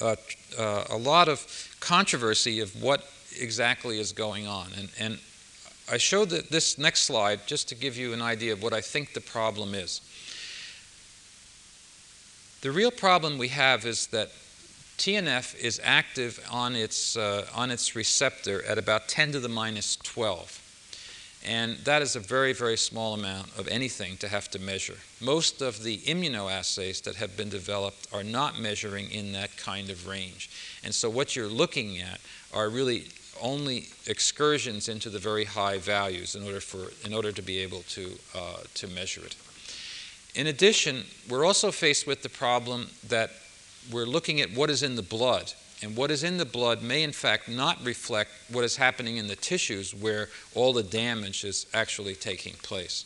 [0.00, 0.16] uh,
[0.58, 1.46] uh, a lot of
[1.80, 3.04] controversy of what
[3.40, 4.68] exactly is going on.
[4.76, 5.18] And, and
[5.90, 8.80] I showed that this next slide just to give you an idea of what I
[8.80, 10.00] think the problem is.
[12.60, 14.30] The real problem we have is that
[14.98, 19.96] TNF is active on its, uh, on its receptor at about 10 to the minus
[19.96, 20.64] 12.
[21.46, 24.96] And that is a very, very small amount of anything to have to measure.
[25.20, 30.08] Most of the immunoassays that have been developed are not measuring in that kind of
[30.08, 30.50] range.
[30.82, 32.20] And so what you're looking at
[32.52, 33.04] are really
[33.40, 37.82] only excursions into the very high values in order, for, in order to be able
[37.90, 39.36] to, uh, to measure it.
[40.34, 43.30] In addition, we're also faced with the problem that
[43.92, 45.52] we're looking at what is in the blood.
[45.80, 49.28] And what is in the blood may, in fact, not reflect what is happening in
[49.28, 53.04] the tissues where all the damage is actually taking place.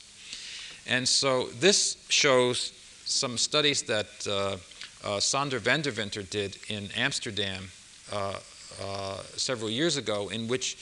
[0.87, 2.73] And so this shows
[3.05, 4.57] some studies that uh,
[5.05, 7.71] uh, Sander van der Winter did in Amsterdam
[8.11, 8.39] uh,
[8.83, 10.79] uh, several years ago, in which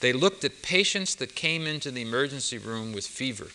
[0.00, 3.48] they looked at patients that came into the emergency room with fever.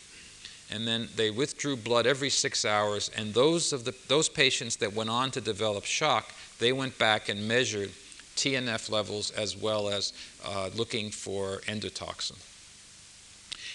[0.72, 4.94] And then they withdrew blood every six hours, and those of the those patients that
[4.94, 7.92] went on to develop shock, they went back and measured
[8.36, 10.14] TNF levels as well as
[10.44, 12.38] uh, looking for endotoxin.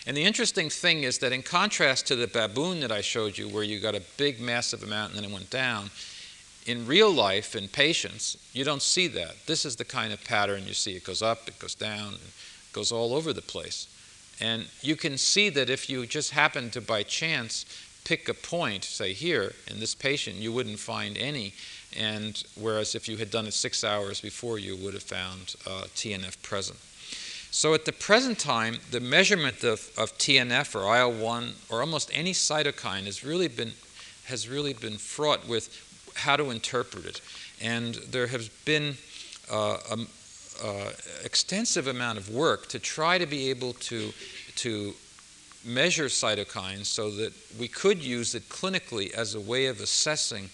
[0.06, 3.48] And the interesting thing is that, in contrast to the baboon that I showed you,
[3.48, 5.90] where you got a big, massive amount and then it went down,
[6.66, 9.34] in real life, in patients, you don't see that.
[9.46, 10.92] This is the kind of pattern you see.
[10.92, 13.88] It goes up, it goes down, it goes all over the place.
[14.40, 17.66] And you can see that if you just happen to, by chance,
[18.04, 21.54] pick a point, say here, in this patient, you wouldn't find any.
[21.96, 25.84] And whereas if you had done it six hours before, you would have found uh,
[25.94, 26.78] TNF present.
[27.52, 32.32] So at the present time, the measurement of, of TNF or IL-1 or almost any
[32.32, 33.72] cytokine has really been
[34.26, 35.68] has really been fraught with
[36.14, 37.20] how to interpret it.
[37.60, 38.94] And there has been
[39.50, 39.98] uh, a,
[40.62, 40.92] uh,
[41.24, 44.12] extensive amount of work to try to be able to
[44.56, 44.94] to
[45.64, 50.48] measure cytokines so that we could use it clinically as a way of assessing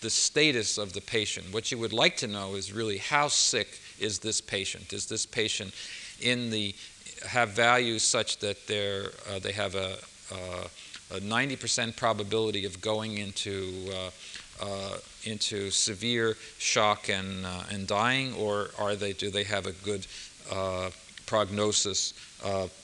[0.00, 1.52] the status of the patient.
[1.52, 4.92] What you would like to know is really how sick is this patient?
[4.92, 5.74] Is this patient
[6.20, 6.74] in the
[7.26, 9.98] have values such that they're, uh, they have a,
[10.32, 10.64] uh,
[11.16, 13.90] a 90% probability of going into,
[14.60, 19.66] uh, uh, into severe shock and, uh, and dying, or are they, do they have
[19.66, 20.06] a good
[21.26, 22.14] prognosis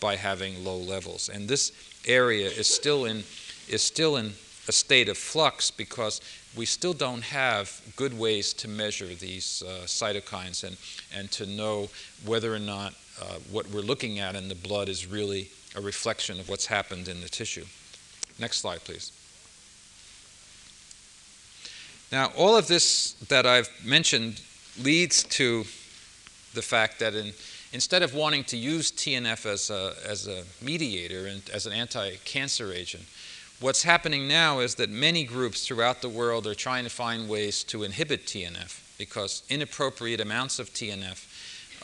[0.00, 1.30] by having low levels?
[1.30, 1.72] And this
[2.06, 3.24] area is still in,
[3.68, 4.32] is still in
[4.68, 6.20] a state of flux because
[6.56, 10.76] we still don't have good ways to measure these uh, cytokines and,
[11.14, 11.88] and to know
[12.24, 16.38] whether or not uh, what we're looking at in the blood is really a reflection
[16.40, 17.64] of what's happened in the tissue.
[18.38, 19.12] Next slide, please.
[22.16, 24.40] Now, all of this that I've mentioned
[24.82, 25.64] leads to
[26.54, 27.34] the fact that in,
[27.74, 32.16] instead of wanting to use TNF as a, as a mediator and as an anti
[32.24, 33.04] cancer agent,
[33.60, 37.62] what's happening now is that many groups throughout the world are trying to find ways
[37.64, 41.20] to inhibit TNF because inappropriate amounts of TNF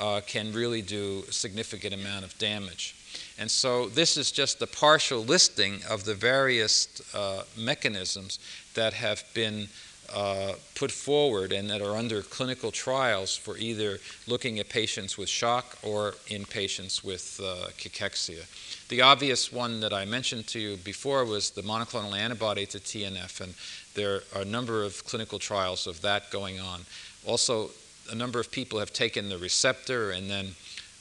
[0.00, 2.94] uh, can really do a significant amount of damage.
[3.38, 8.38] And so this is just a partial listing of the various uh, mechanisms
[8.72, 9.68] that have been
[10.14, 15.28] uh, put forward and that are under clinical trials for either looking at patients with
[15.28, 18.44] shock or in patients with uh, cachexia.
[18.88, 23.40] The obvious one that I mentioned to you before was the monoclonal antibody to TNF,
[23.40, 23.54] and
[23.94, 26.80] there are a number of clinical trials of that going on.
[27.26, 27.70] Also,
[28.10, 30.48] a number of people have taken the receptor and then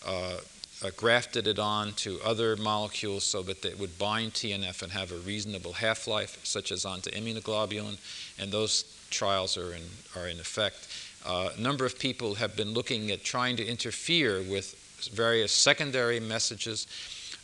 [0.08, 0.38] uh,
[0.84, 5.12] uh, grafted it on to other molecules so that it would bind TNF and have
[5.12, 7.98] a reasonable half life, such as onto immunoglobulin,
[8.40, 9.84] and those trials are in,
[10.16, 10.88] are in effect.
[11.26, 14.76] Uh, a number of people have been looking at trying to interfere with
[15.14, 16.88] various secondary messages,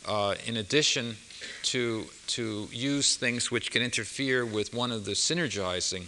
[0.06, 1.16] uh, in addition
[1.62, 6.06] to, to use things which can interfere with one of the synergizing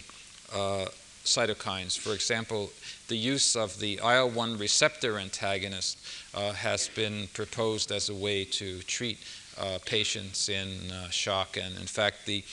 [0.53, 0.89] uh,
[1.23, 1.97] cytokines.
[1.97, 2.71] For example,
[3.07, 5.97] the use of the IL 1 receptor antagonist
[6.33, 9.17] uh, has been proposed as a way to treat
[9.57, 11.57] uh, patients in uh, shock.
[11.57, 12.43] And in fact, the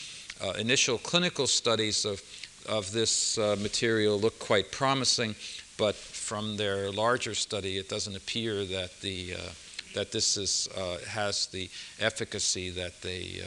[0.56, 2.22] initial clinical studies of,
[2.68, 5.34] of this uh, material look quite promising,
[5.76, 9.38] but from their larger study, it doesn't appear that, the, uh,
[9.94, 10.68] that this is,
[11.08, 13.42] has the efficacy that they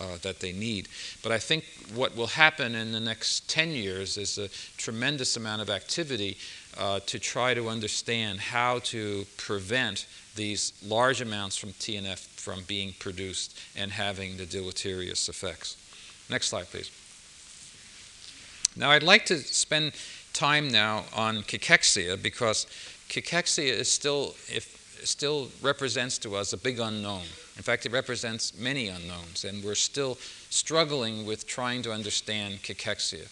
[0.00, 0.88] uh, that they need.
[1.22, 1.64] But I think
[1.94, 4.48] what will happen in the next 10 years is a
[4.78, 6.38] tremendous amount of activity
[6.78, 12.94] uh, to try to understand how to prevent these large amounts from TNF from being
[12.98, 15.76] produced and having the deleterious effects.
[16.30, 16.90] Next slide, please.
[18.76, 19.92] Now, I'd like to spend
[20.32, 22.66] time now on cachexia because
[23.08, 27.22] cachexia is still, if, still represents to us a big unknown.
[27.56, 30.16] In fact, it represents many unknowns, and we're still
[30.48, 33.28] struggling with trying to understand cachexia.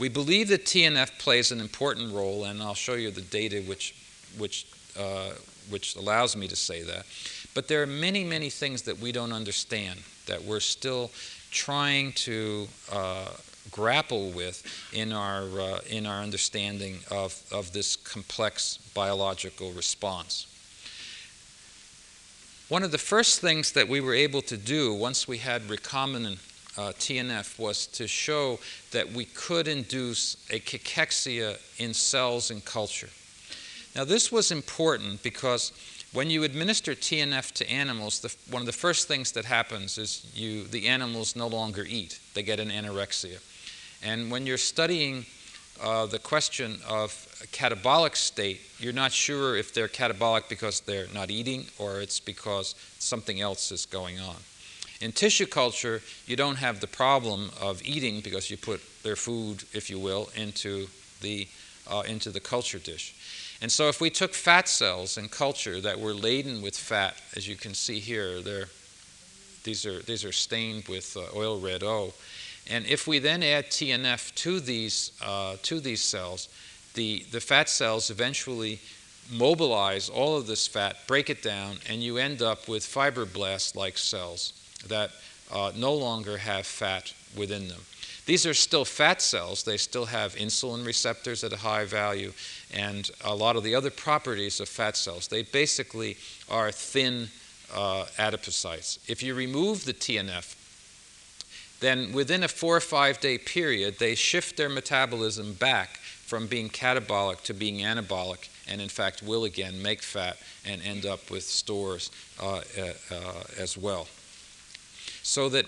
[0.00, 3.94] We believe that TNF plays an important role, and I'll show you the data which,
[4.38, 4.66] which,
[4.98, 5.30] uh,
[5.68, 7.06] which allows me to say that.
[7.54, 11.12] But there are many, many things that we don't understand that we're still
[11.52, 13.28] trying to uh,
[13.70, 20.46] grapple with in our, uh, in our understanding of, of this complex biological response.
[22.68, 26.38] One of the first things that we were able to do once we had recombinant
[26.78, 28.60] uh, TNF was to show
[28.92, 33.08] that we could induce a cachexia in cells in culture.
[33.96, 35.72] Now, this was important because
[36.12, 40.30] when you administer TNF to animals, the, one of the first things that happens is
[40.34, 42.20] you, the animals no longer eat.
[42.34, 43.40] They get an anorexia.
[44.02, 45.26] And when you're studying
[45.82, 47.10] uh, the question of
[47.52, 52.74] catabolic state, you're not sure if they're catabolic because they're not eating or it's because
[52.98, 54.36] something else is going on.
[55.00, 59.64] In tissue culture, you don't have the problem of eating because you put their food,
[59.72, 60.88] if you will, into
[61.22, 61.48] the,
[61.90, 63.14] uh, into the culture dish.
[63.62, 67.46] And so, if we took fat cells in culture that were laden with fat, as
[67.48, 68.40] you can see here,
[69.64, 72.12] these, are, these are stained with uh, oil red O.
[72.68, 76.48] And if we then add TNF to these, uh, to these cells,
[76.94, 78.80] the, the fat cells eventually
[79.32, 83.96] mobilize all of this fat, break it down, and you end up with fibroblast like
[83.96, 84.52] cells
[84.88, 85.10] that
[85.52, 87.80] uh, no longer have fat within them.
[88.26, 89.64] These are still fat cells.
[89.64, 92.32] They still have insulin receptors at a high value
[92.72, 95.26] and a lot of the other properties of fat cells.
[95.26, 96.16] They basically
[96.48, 97.28] are thin
[97.74, 98.98] uh, adipocytes.
[99.08, 100.54] If you remove the TNF,
[101.80, 106.68] then within a four or five day period, they shift their metabolism back from being
[106.68, 111.42] catabolic to being anabolic, and in fact will again make fat and end up with
[111.42, 112.10] stores
[112.40, 114.06] uh, uh, uh as well.
[115.22, 115.66] So that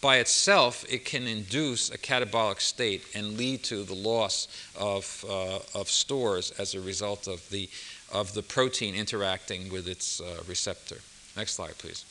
[0.00, 4.48] by itself, it can induce a catabolic state and lead to the loss
[4.78, 7.68] of, uh, of stores as a result of the,
[8.10, 10.96] of the protein interacting with its uh, receptor.
[11.36, 12.04] Next slide, please.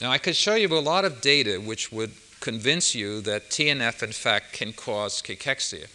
[0.00, 4.02] Now, I could show you a lot of data which would convince you that TNF,
[4.02, 5.86] in fact, can cause cachexia.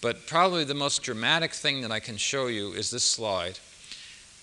[0.00, 3.58] But probably the most dramatic thing that I can show you is this slide,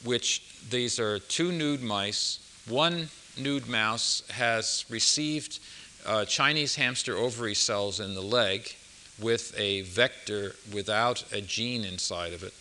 [0.04, 2.39] which these are two nude mice.
[2.68, 5.60] One nude mouse has received
[6.06, 8.76] uh, Chinese hamster ovary cells in the leg
[9.20, 12.54] with a vector without a gene inside of it.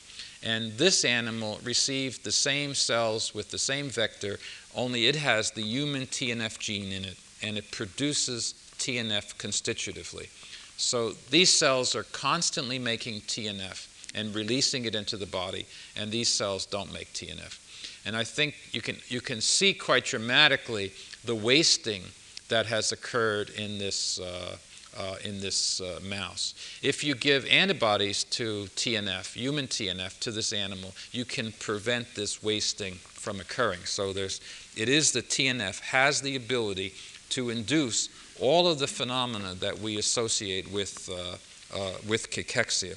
[0.42, 4.38] And this animal received the same cells with the same vector,
[4.74, 10.28] only it has the human TNF gene in it, and it produces TNF constitutively.
[10.76, 15.66] So these cells are constantly making TNF and releasing it into the body,
[15.96, 17.58] and these cells don't make TNF.
[18.06, 20.92] And I think you can, you can see quite dramatically
[21.24, 22.02] the wasting
[22.48, 24.56] that has occurred in this, uh,
[24.96, 26.54] uh, in this uh, mouse.
[26.82, 32.42] If you give antibodies to TNF, human TNF, to this animal, you can prevent this
[32.42, 33.80] wasting from occurring.
[33.84, 34.40] So there's,
[34.76, 36.94] it is the TNF has the ability
[37.30, 38.08] to induce
[38.40, 42.96] all of the phenomena that we associate with, uh, uh, with cachexia.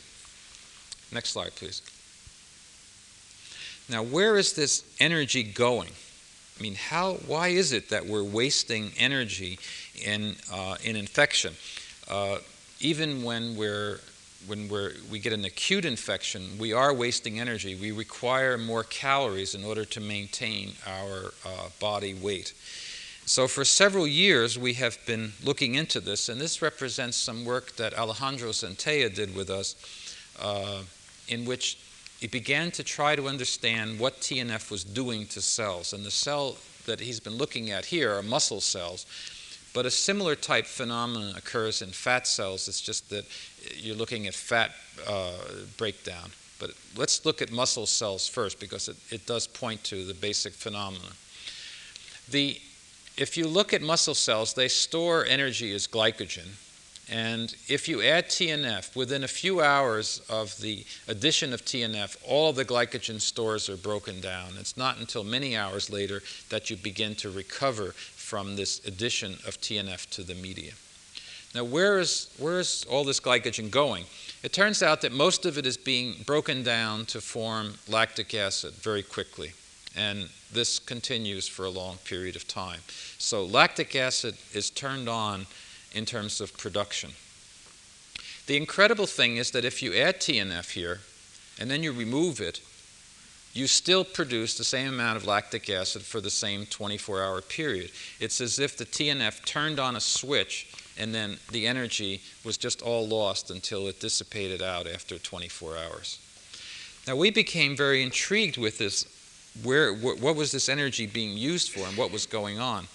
[1.12, 1.82] Next slide, please.
[3.90, 5.92] Now, where is this energy going?
[6.58, 9.60] I mean, how, why is it that we're wasting energy
[10.02, 11.54] in, uh, in infection?
[12.10, 12.38] Uh,
[12.80, 14.00] even when, we're,
[14.48, 17.76] when we're, we get an acute infection, we are wasting energy.
[17.76, 22.54] We require more calories in order to maintain our uh, body weight.
[23.26, 27.76] So, for several years, we have been looking into this, and this represents some work
[27.78, 29.76] that Alejandro Centella did with us,
[30.42, 30.82] uh,
[31.30, 31.78] in which
[32.20, 35.94] he began to try to understand what TNF was doing to cells.
[35.94, 39.06] And the cell that he's been looking at here are muscle cells.
[39.74, 42.68] But a similar type phenomenon occurs in fat cells.
[42.68, 43.26] It's just that
[43.76, 44.72] you're looking at fat
[45.08, 45.34] uh,
[45.78, 46.32] breakdown.
[46.60, 50.54] But let's look at muscle cells first because it, it does point to the basic
[50.54, 51.14] phenomenon.
[52.30, 52.60] The,
[53.18, 56.48] if you look at muscle cells, they store energy as glycogen.
[57.12, 62.54] And if you add TNF, within a few hours of the addition of TNF, all
[62.54, 64.54] the glycogen stores are broken down.
[64.58, 67.94] It's not until many hours later that you begin to recover
[68.34, 70.72] from this addition of TNF to the media.
[71.54, 74.06] Now, where is, where is all this glycogen going?
[74.42, 78.74] It turns out that most of it is being broken down to form lactic acid
[78.74, 79.52] very quickly.
[79.96, 82.80] And this continues for a long period of time.
[83.20, 85.46] So, lactic acid is turned on
[85.94, 87.12] in terms of production.
[88.48, 91.02] The incredible thing is that if you add TNF here
[91.60, 92.62] and then you remove it,
[93.54, 97.92] you still produce the same amount of lactic acid for the same 24 hour period.
[98.20, 102.82] It's as if the TNF turned on a switch and then the energy was just
[102.82, 106.20] all lost until it dissipated out after 24 hours.
[107.08, 109.06] Now, we became very intrigued with this.
[109.62, 112.88] Where, what was this energy being used for and what was going on?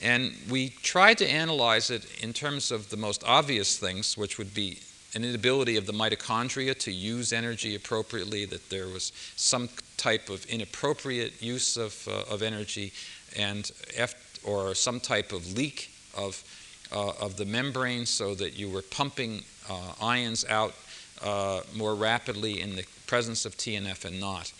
[0.00, 4.54] And we tried to analyze it in terms of the most obvious things, which would
[4.54, 4.78] be
[5.14, 10.44] an inability of the mitochondria to use energy appropriately, that there was some type of
[10.46, 12.92] inappropriate use of, uh, of energy,
[13.36, 14.14] and f
[14.44, 16.44] or some type of leak of,
[16.92, 20.74] uh, of the membrane so that you were pumping uh, ions out
[21.22, 24.52] uh, more rapidly in the presence of TNF and not.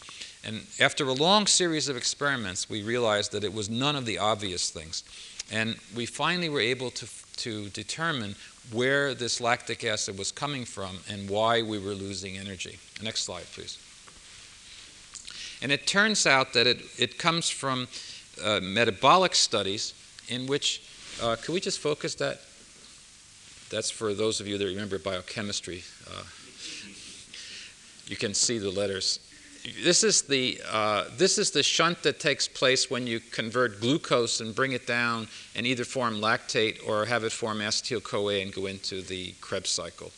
[0.45, 4.19] And after a long series of experiments, we realized that it was none of the
[4.19, 5.05] obvious things.
[5.51, 7.07] And we finally were able to,
[7.37, 8.35] to determine
[8.73, 12.79] where this lactic acid was coming from and why we were losing energy.
[13.03, 13.79] Next slide, please.
[15.63, 17.89] And it turns out that it, it comes from
[18.43, 19.95] uh, metabolic studies
[20.29, 20.83] in which,
[21.23, 22.41] uh, can we just focus that?
[23.71, 25.83] That's for those of you that remember biochemistry.
[26.09, 26.23] Uh,
[28.07, 29.21] you can see the letters.
[29.83, 34.43] This is the uh, this is the shunt that takes place when you convert glucose
[34.43, 35.27] and bring it down
[35.57, 39.71] and either form lactate or have it form acetyl CoA and go into the Krebs
[39.71, 40.13] cycle.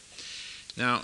[0.77, 1.03] Now,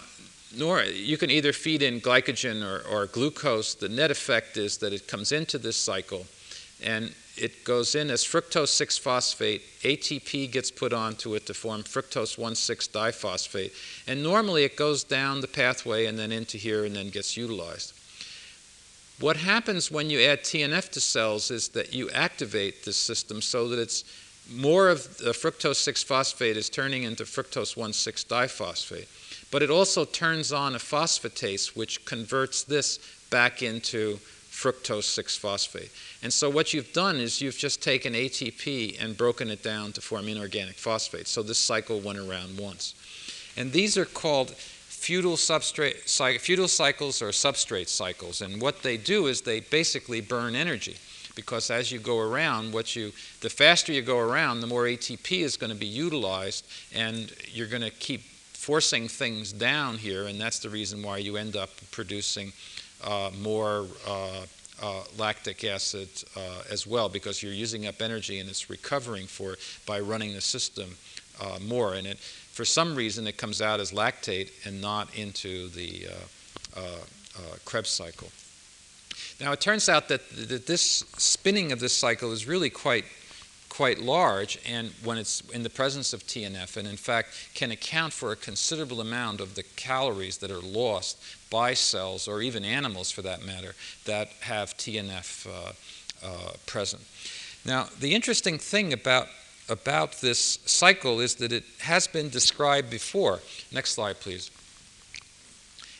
[0.56, 3.74] nor you can either feed in glycogen or, or glucose.
[3.74, 6.26] The net effect is that it comes into this cycle
[6.84, 9.62] and it goes in as fructose 6 phosphate.
[9.82, 13.72] ATP gets put onto it to form fructose 1 6 diphosphate.
[14.06, 17.94] And normally it goes down the pathway and then into here and then gets utilized.
[19.20, 23.68] What happens when you add TNF to cells is that you activate this system so
[23.68, 24.04] that it's
[24.50, 29.06] more of the fructose 6 phosphate is turning into fructose 1 6 diphosphate.
[29.52, 32.98] But it also turns on a phosphatase which converts this
[33.30, 34.16] back into
[34.50, 35.90] fructose 6 phosphate.
[36.22, 40.00] And so what you've done is you've just taken ATP and broken it down to
[40.00, 41.28] form inorganic phosphate.
[41.28, 42.94] So this cycle went around once.
[43.56, 48.40] And these are called feudal, substrate, feudal cycles or substrate cycles.
[48.40, 50.96] And what they do is they basically burn energy
[51.34, 55.40] because as you go around, what you, the faster you go around, the more ATP
[55.40, 58.22] is going to be utilized, and you're going to keep
[58.62, 62.52] forcing things down here, and that's the reason why you end up producing
[63.02, 64.44] uh, more uh,
[64.80, 66.08] uh, lactic acid
[66.70, 70.94] as well because you're using up energy and it's recovering for by running the system
[71.66, 71.94] more.
[71.94, 76.06] And it, for some reason, it comes out as lactate and not into the
[77.64, 78.30] Krebs cycle.
[79.40, 83.06] Now, it turns out that, that this spinning of this cycle is really quite
[83.72, 88.12] quite large and when it's in the presence of TNF and in fact can account
[88.12, 91.18] for a considerable amount of the calories that are lost
[91.48, 95.72] by cells or even animals for that matter that have TNF uh,
[96.22, 97.02] uh, present.
[97.64, 99.28] Now the interesting thing about
[99.70, 103.40] about this cycle is that it has been described before.
[103.72, 104.50] Next slide please.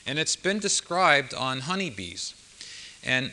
[0.06, 2.34] And it's been described on honeybees.
[3.02, 3.32] And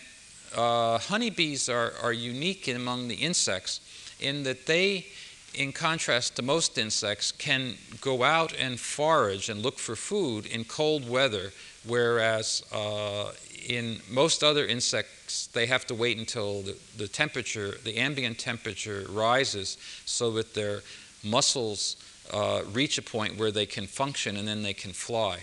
[0.55, 3.81] uh, honeybees are, are unique among the insects
[4.19, 5.07] in that they,
[5.53, 10.63] in contrast to most insects, can go out and forage and look for food in
[10.63, 11.51] cold weather,
[11.87, 13.31] whereas uh,
[13.67, 19.05] in most other insects, they have to wait until the, the temperature, the ambient temperature
[19.09, 20.81] rises so that their
[21.23, 21.95] muscles
[22.31, 25.39] uh, reach a point where they can function and then they can fly.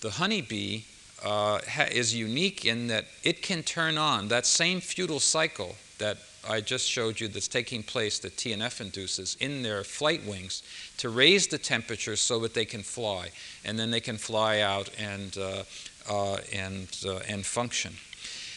[0.00, 0.82] The honeybee
[1.24, 6.60] uh, is unique in that it can turn on that same feudal cycle that I
[6.60, 10.62] just showed you that's taking place that TNF induces in their flight wings
[10.98, 13.30] to raise the temperature so that they can fly,
[13.64, 15.62] and then they can fly out and, uh,
[16.10, 17.94] uh, and, uh, and function.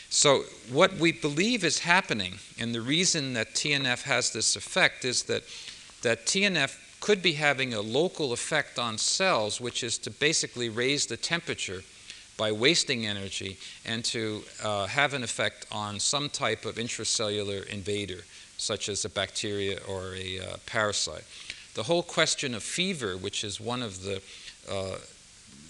[0.09, 5.23] So, what we believe is happening, and the reason that TNF has this effect is
[5.23, 5.43] that,
[6.03, 11.05] that TNF could be having a local effect on cells, which is to basically raise
[11.05, 11.83] the temperature
[12.37, 18.23] by wasting energy and to uh, have an effect on some type of intracellular invader,
[18.57, 21.23] such as a bacteria or a uh, parasite.
[21.75, 24.21] The whole question of fever, which is one of the
[24.69, 24.97] uh,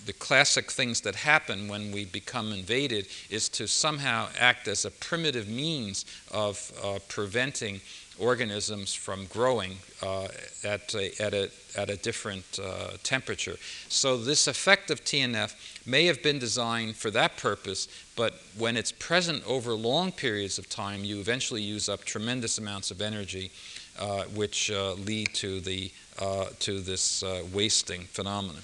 [0.05, 4.91] the classic things that happen when we become invaded is to somehow act as a
[4.91, 7.81] primitive means of uh, preventing
[8.19, 10.27] organisms from growing uh,
[10.63, 13.55] at, a, at, a, at a different uh, temperature.
[13.89, 15.53] So, this effect of TNF
[15.85, 20.69] may have been designed for that purpose, but when it's present over long periods of
[20.69, 23.51] time, you eventually use up tremendous amounts of energy,
[23.99, 28.61] uh, which uh, lead to, the, uh, to this uh, wasting phenomenon.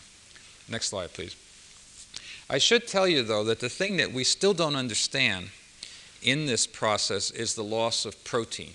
[0.70, 1.36] Next slide, please.
[2.50, 5.50] I should tell you, though, that the thing that we still don't understand
[6.22, 8.74] in this process is the loss of protein.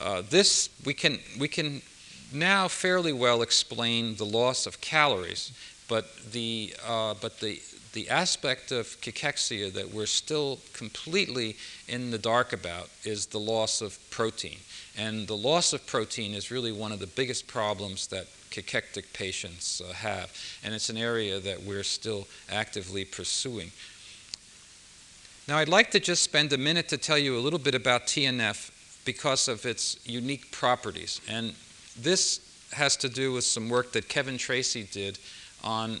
[0.00, 1.82] Uh, this, we can, we can
[2.32, 5.52] now fairly well explain the loss of calories,
[5.88, 7.60] but the, uh, but the,
[7.92, 13.80] the aspect of cachexia that we're still completely in the dark about is the loss
[13.80, 14.58] of protein.
[14.98, 19.80] And the loss of protein is really one of the biggest problems that cachectic patients
[19.80, 20.32] uh, have.
[20.64, 23.70] And it's an area that we're still actively pursuing.
[25.46, 28.06] Now, I'd like to just spend a minute to tell you a little bit about
[28.06, 28.70] TNF
[29.04, 31.20] because of its unique properties.
[31.28, 31.54] And
[32.00, 32.40] this
[32.72, 35.18] has to do with some work that Kevin Tracy did
[35.62, 36.00] on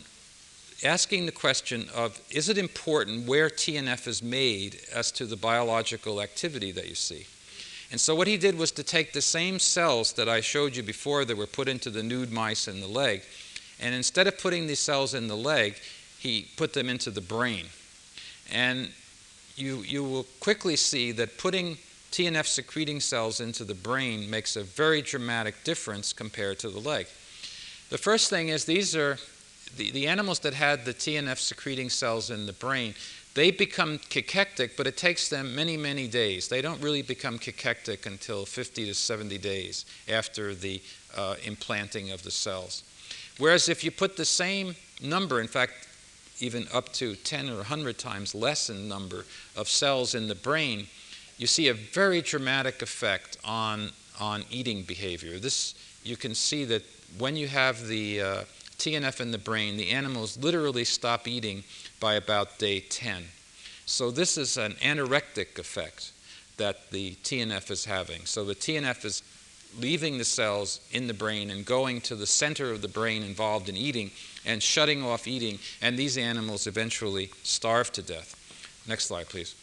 [0.82, 6.20] asking the question of is it important where TNF is made as to the biological
[6.20, 7.26] activity that you see?
[7.90, 10.82] And so what he did was to take the same cells that I showed you
[10.82, 13.22] before that were put into the nude mice in the leg,
[13.78, 15.76] And instead of putting these cells in the leg,
[16.18, 17.66] he put them into the brain.
[18.52, 18.90] And
[19.56, 21.78] you, you will quickly see that putting
[22.14, 27.06] TNF secreting cells into the brain makes a very dramatic difference compared to the leg.
[27.90, 29.18] The first thing is these are
[29.76, 32.94] the, the animals that had the TNF secreting cells in the brain,
[33.34, 36.46] they become cachectic, but it takes them many, many days.
[36.46, 40.80] They don't really become cachectic until 50 to 70 days after the
[41.16, 42.84] uh, implanting of the cells.
[43.38, 45.88] Whereas if you put the same number, in fact,
[46.38, 49.24] even up to 10 or 100 times less in number
[49.56, 50.86] of cells in the brain,
[51.38, 55.38] you see a very dramatic effect on, on eating behavior.
[55.38, 55.74] This,
[56.04, 56.82] you can see that
[57.18, 58.44] when you have the uh,
[58.78, 61.64] TNF in the brain, the animals literally stop eating
[62.00, 63.24] by about day 10.
[63.86, 66.12] So this is an anorectic effect
[66.56, 68.24] that the TNF is having.
[68.24, 69.22] So the TNF is
[69.78, 73.68] leaving the cells in the brain and going to the center of the brain involved
[73.68, 74.10] in eating
[74.46, 78.36] and shutting off eating, and these animals eventually starve to death.
[78.86, 79.54] Next slide, please.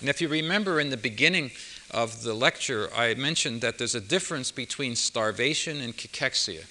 [0.00, 1.50] And if you remember in the beginning
[1.90, 6.64] of the lecture, I mentioned that there's a difference between starvation and cachexia.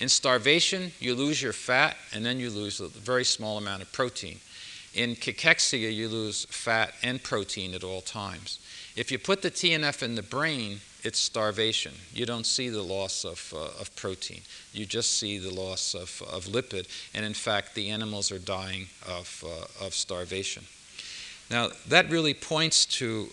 [0.00, 3.92] In starvation, you lose your fat and then you lose a very small amount of
[3.92, 4.40] protein.
[4.94, 8.58] In cachexia, you lose fat and protein at all times.
[8.96, 11.94] If you put the TNF in the brain, it's starvation.
[12.12, 14.40] You don't see the loss of, uh, of protein.
[14.72, 16.86] You just see the loss of, of lipid.
[17.14, 20.64] And in fact, the animals are dying of, uh, of starvation.
[21.50, 23.28] Now, that really points to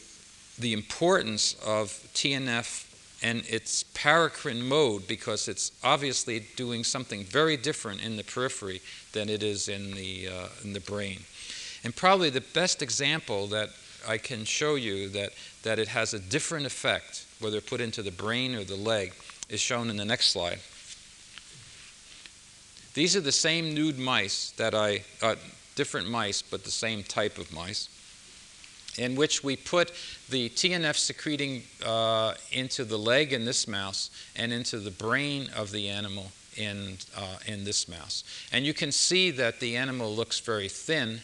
[0.58, 2.86] the importance of TNF
[3.22, 8.82] and its paracrine mode because it's obviously doing something very different in the periphery
[9.12, 11.20] than it is in the, uh, in the brain.
[11.84, 13.70] And probably the best example that
[14.08, 15.32] I can show you that,
[15.64, 19.14] that it has a different effect, whether put into the brain or the leg,
[19.50, 20.60] is shown in the next slide.
[22.94, 25.36] These are the same nude mice that I, uh,
[25.76, 27.90] different mice, but the same type of mice
[29.00, 29.92] in which we put
[30.30, 35.72] the TNF secreting uh, into the leg in this mouse and into the brain of
[35.72, 38.24] the animal in, uh, in this mouse.
[38.52, 41.22] And you can see that the animal looks very thin,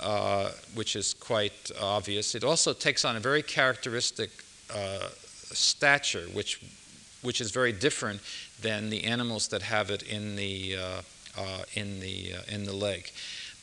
[0.00, 2.34] uh, which is quite obvious.
[2.34, 4.30] It also takes on a very characteristic
[4.74, 5.08] uh,
[5.52, 6.60] stature, which,
[7.22, 8.20] which is very different
[8.60, 11.02] than the animals that have it in the, uh,
[11.38, 13.12] uh, in the, in the leg.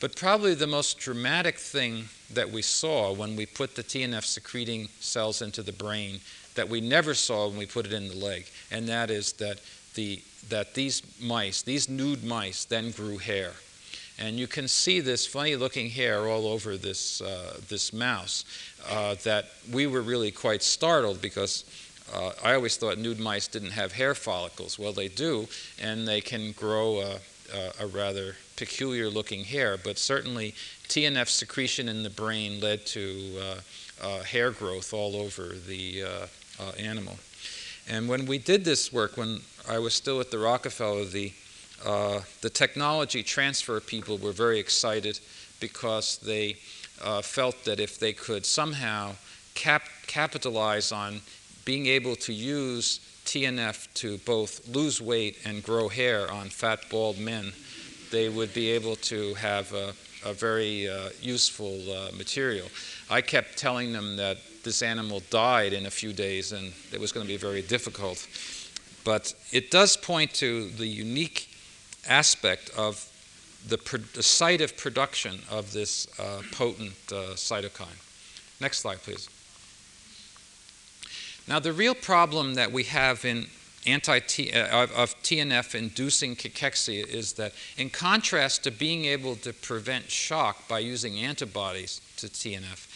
[0.00, 4.88] But probably the most dramatic thing that we saw when we put the TNF secreting
[5.00, 6.20] cells into the brain
[6.54, 9.60] that we never saw when we put it in the leg, and that is that,
[9.94, 13.52] the, that these mice, these nude mice, then grew hair.
[14.18, 18.44] And you can see this funny looking hair all over this, uh, this mouse
[18.88, 21.64] uh, that we were really quite startled because
[22.14, 24.78] uh, I always thought nude mice didn't have hair follicles.
[24.78, 25.48] Well, they do,
[25.82, 27.18] and they can grow a,
[27.52, 30.54] a, a rather peculiar looking hair, but certainly
[30.88, 33.54] TNF secretion in the brain led to uh,
[34.02, 36.08] uh, hair growth all over the uh,
[36.60, 37.16] uh, animal.
[37.88, 41.32] And when we did this work, when I was still at the Rockefeller, the,
[41.84, 45.20] uh, the technology transfer people were very excited
[45.60, 46.54] because they
[47.22, 49.14] felt that if they could somehow
[49.54, 51.20] cap- capitalize on
[51.64, 57.18] being able to use TNF to both lose weight and grow hair on fat, bald
[57.18, 57.52] men,
[58.10, 59.94] they would be able to have a,
[60.24, 62.68] a very uh, useful uh, material.
[63.10, 67.12] I kept telling them that this animal died in a few days and it was
[67.12, 68.26] going to be very difficult.
[69.04, 71.48] But it does point to the unique
[72.08, 73.06] aspect of
[73.68, 73.78] the,
[74.14, 78.00] the site of production of this uh, potent uh, cytokine.
[78.60, 79.28] Next slide, please.
[81.46, 83.46] Now, the real problem that we have in
[83.86, 89.52] anti uh, of, of TNF inducing cachexia is that, in contrast to being able to
[89.52, 92.86] prevent shock by using antibodies to TNF,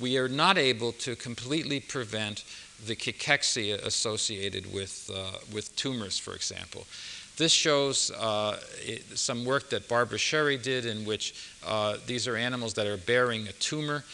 [0.00, 2.44] we are not able to completely prevent
[2.86, 6.86] the cachexia associated with, uh, with tumors, for example.
[7.36, 12.36] This shows uh, it, some work that Barbara Sherry did in which uh, these are
[12.36, 14.04] animals that are bearing a tumor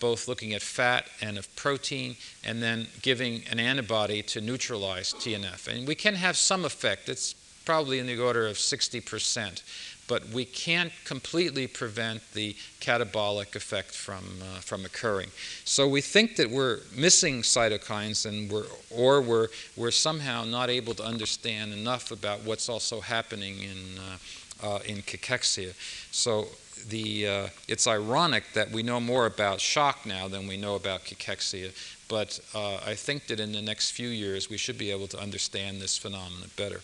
[0.00, 5.68] both looking at fat and of protein, and then giving an antibody to neutralize TNF.
[5.68, 7.08] And we can have some effect.
[7.08, 9.62] It's probably in the order of 60%,
[10.06, 15.28] but we can't completely prevent the catabolic effect from, uh, from occurring.
[15.64, 20.94] So we think that we're missing cytokines and we're, or we're, we're somehow not able
[20.94, 25.74] to understand enough about what's also happening in, uh, uh, in cachexia.
[26.10, 26.48] So
[26.88, 31.04] the, uh, it's ironic that we know more about shock now than we know about
[31.04, 31.72] cachexia,
[32.08, 35.18] but uh, I think that in the next few years we should be able to
[35.18, 36.80] understand this phenomenon better.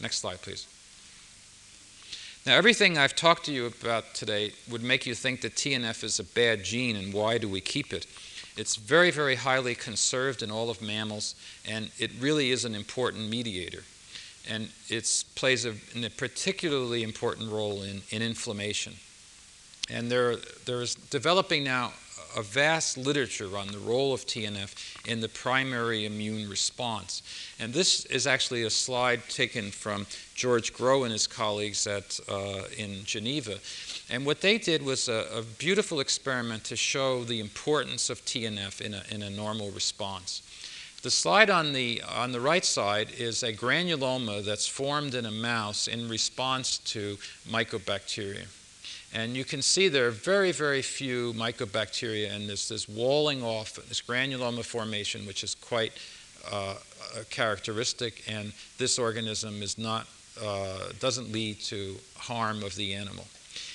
[0.00, 0.66] Next slide, please.
[2.46, 6.18] Now, everything I've talked to you about today would make you think that TNF is
[6.18, 8.06] a bad gene and why do we keep it?
[8.56, 11.34] It's very, very highly conserved in all of mammals,
[11.68, 13.84] and it really is an important mediator.
[14.48, 18.94] And it plays a, a, particularly important role in, in inflammation.
[19.92, 21.92] And there, there is developing now
[22.36, 27.22] a vast literature on the role of TNF in the primary immune response.
[27.58, 32.62] And this is actually a slide taken from George Grau and his colleagues at, uh,
[32.76, 33.58] in Geneva.
[34.10, 38.80] And what they did was a, a, beautiful experiment to show the importance of TNF
[38.80, 40.42] in a, in a normal response.
[41.02, 45.30] The slide on the, on the right side is a granuloma that's formed in a
[45.30, 47.16] mouse in response to
[47.48, 48.46] mycobacteria.
[49.12, 53.74] And you can see there are very, very few mycobacteria, and there's this walling off,
[53.88, 55.92] this granuloma formation, which is quite
[56.50, 56.76] uh,
[57.28, 60.06] characteristic, and this organism is not,
[60.42, 63.26] uh, doesn't lead to harm of the animal.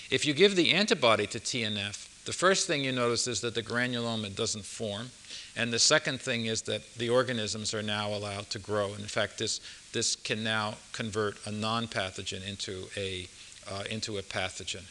[0.09, 3.61] If you give the antibody to TNF, the first thing you notice is that the
[3.61, 5.11] granuloma doesn't form.
[5.55, 8.91] And the second thing is that the organisms are now allowed to grow.
[8.93, 9.61] And in fact, this,
[9.93, 13.27] this can now convert a non pathogen into a,
[13.71, 14.83] uh, into a pathogen.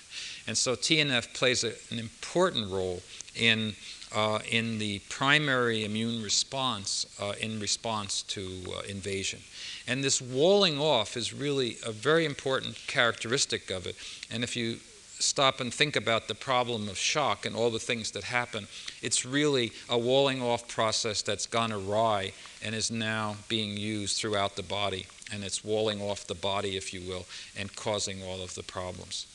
[0.47, 3.03] And so TNF plays a, an important role
[3.35, 3.75] in,
[4.15, 9.41] uh, in the primary immune response uh, in response to uh, invasion.
[9.87, 13.97] And this walling off is really a very important characteristic of it.
[14.31, 14.79] And if you
[15.25, 18.67] stop and think about the problem of shock and all the things that happen,
[19.03, 24.57] it's really a walling off process that's gone awry and is now being used throughout
[24.57, 25.07] the body.
[25.33, 27.25] And it's walling off the body, if you will,
[27.59, 29.27] and causing all of the problems.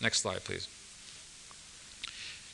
[0.00, 0.68] Next slide, please.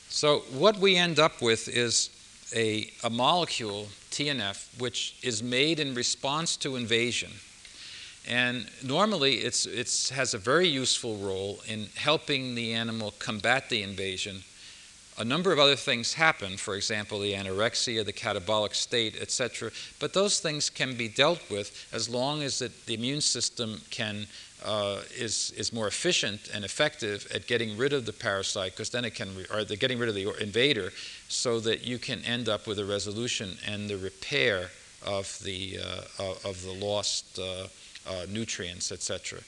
[0.09, 2.11] So, what we end up with is
[2.55, 7.31] a, a molecule, TNF, which is made in response to invasion.
[8.29, 13.83] And normally it it's, has a very useful role in helping the animal combat the
[13.83, 14.43] invasion.
[15.17, 19.71] A number of other things happen, for example, the anorexia, the catabolic state, etc.
[19.99, 24.27] But those things can be dealt with as long as it, the immune system can
[24.65, 29.05] uh, is, is more efficient and effective at getting rid of the parasite because then
[29.05, 30.93] it can, re- or the getting rid of the invader
[31.29, 34.71] so that you can end up with a resolution and the repair
[35.07, 37.69] of the, uh, of the lost uh,
[38.07, 39.41] uh nutrients, etc.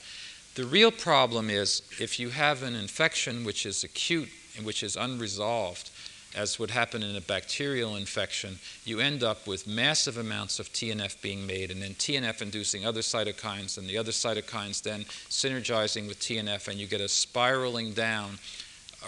[0.54, 4.96] The real problem is if you have an infection which is acute and which is
[4.96, 5.90] unresolved,
[6.34, 11.20] as would happen in a bacterial infection, you end up with massive amounts of TNF
[11.20, 16.20] being made, and then TNF inducing other cytokines, and the other cytokines then synergizing with
[16.20, 18.38] TNF, and you get a spiraling down,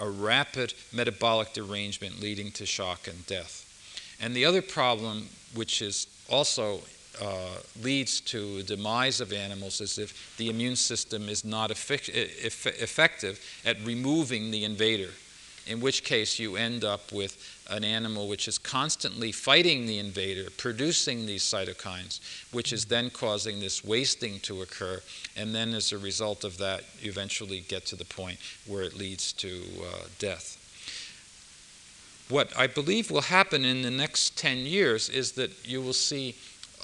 [0.01, 3.69] a rapid metabolic derangement leading to shock and death.
[4.19, 6.81] And the other problem, which is also
[7.21, 13.85] uh, leads to demise of animals is if the immune system is not effective at
[13.85, 15.11] removing the invader
[15.65, 17.37] in which case you end up with
[17.69, 22.19] an animal which is constantly fighting the invader, producing these cytokines,
[22.51, 25.01] which is then causing this wasting to occur.
[25.37, 28.97] And then, as a result of that, you eventually get to the point where it
[28.97, 30.59] leads to uh, death.
[32.29, 36.35] What I believe will happen in the next 10 years is that you will see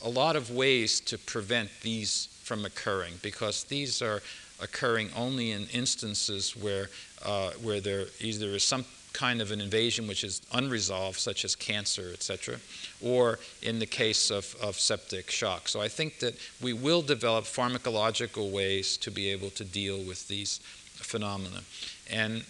[0.04, 4.22] a lot of ways to prevent these from occurring because these are
[4.62, 6.89] occurring only in instances where,
[7.26, 11.56] uh, where there either is some kind of an invasion which is unresolved, such as
[11.56, 12.58] cancer, etc.,
[13.02, 15.68] or in the case of, of septic shock.
[15.68, 20.28] So I think that we will develop pharmacological ways to be able to deal with
[20.28, 20.60] these
[20.95, 21.61] phenomena.
[22.10, 22.44] And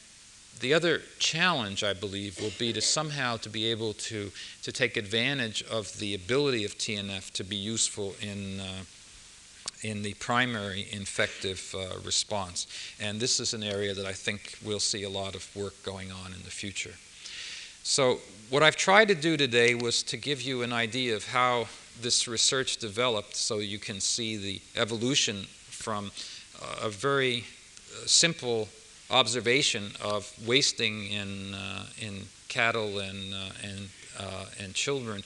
[0.59, 4.31] the other challenge, I believe, will be to somehow to be able to,
[4.63, 8.83] to take advantage of the ability of TNF to be useful in uh,
[9.81, 12.67] in the primary infective uh, response.
[12.99, 16.11] And this is an area that I think we'll see a lot of work going
[16.11, 16.93] on in the future.
[17.83, 18.19] So,
[18.49, 21.67] what I've tried to do today was to give you an idea of how
[22.01, 26.11] this research developed so you can see the evolution from
[26.61, 28.67] uh, a very uh, simple
[29.11, 35.23] observation of wasting in, uh, in cattle and, uh, and, uh, and children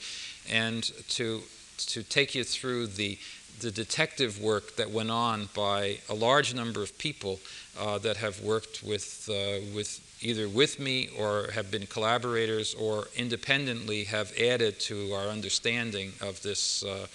[0.50, 1.42] and to,
[1.78, 3.18] to take you through the
[3.60, 7.38] the detective work that went on by a large number of people
[7.78, 13.08] uh, that have worked with, uh, with either with me or have been collaborators or
[13.16, 17.06] independently have added to our understanding of this, uh,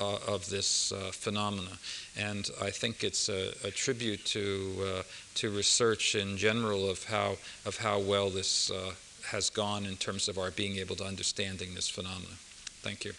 [0.00, 1.76] uh of this uh, phenomena.
[2.16, 5.02] And I think it's a, a tribute to,
[5.34, 8.92] to research in general of how, of how well this uh,
[9.26, 12.36] has gone in terms of our being able to understanding this phenomenon.
[12.82, 13.12] Thank you.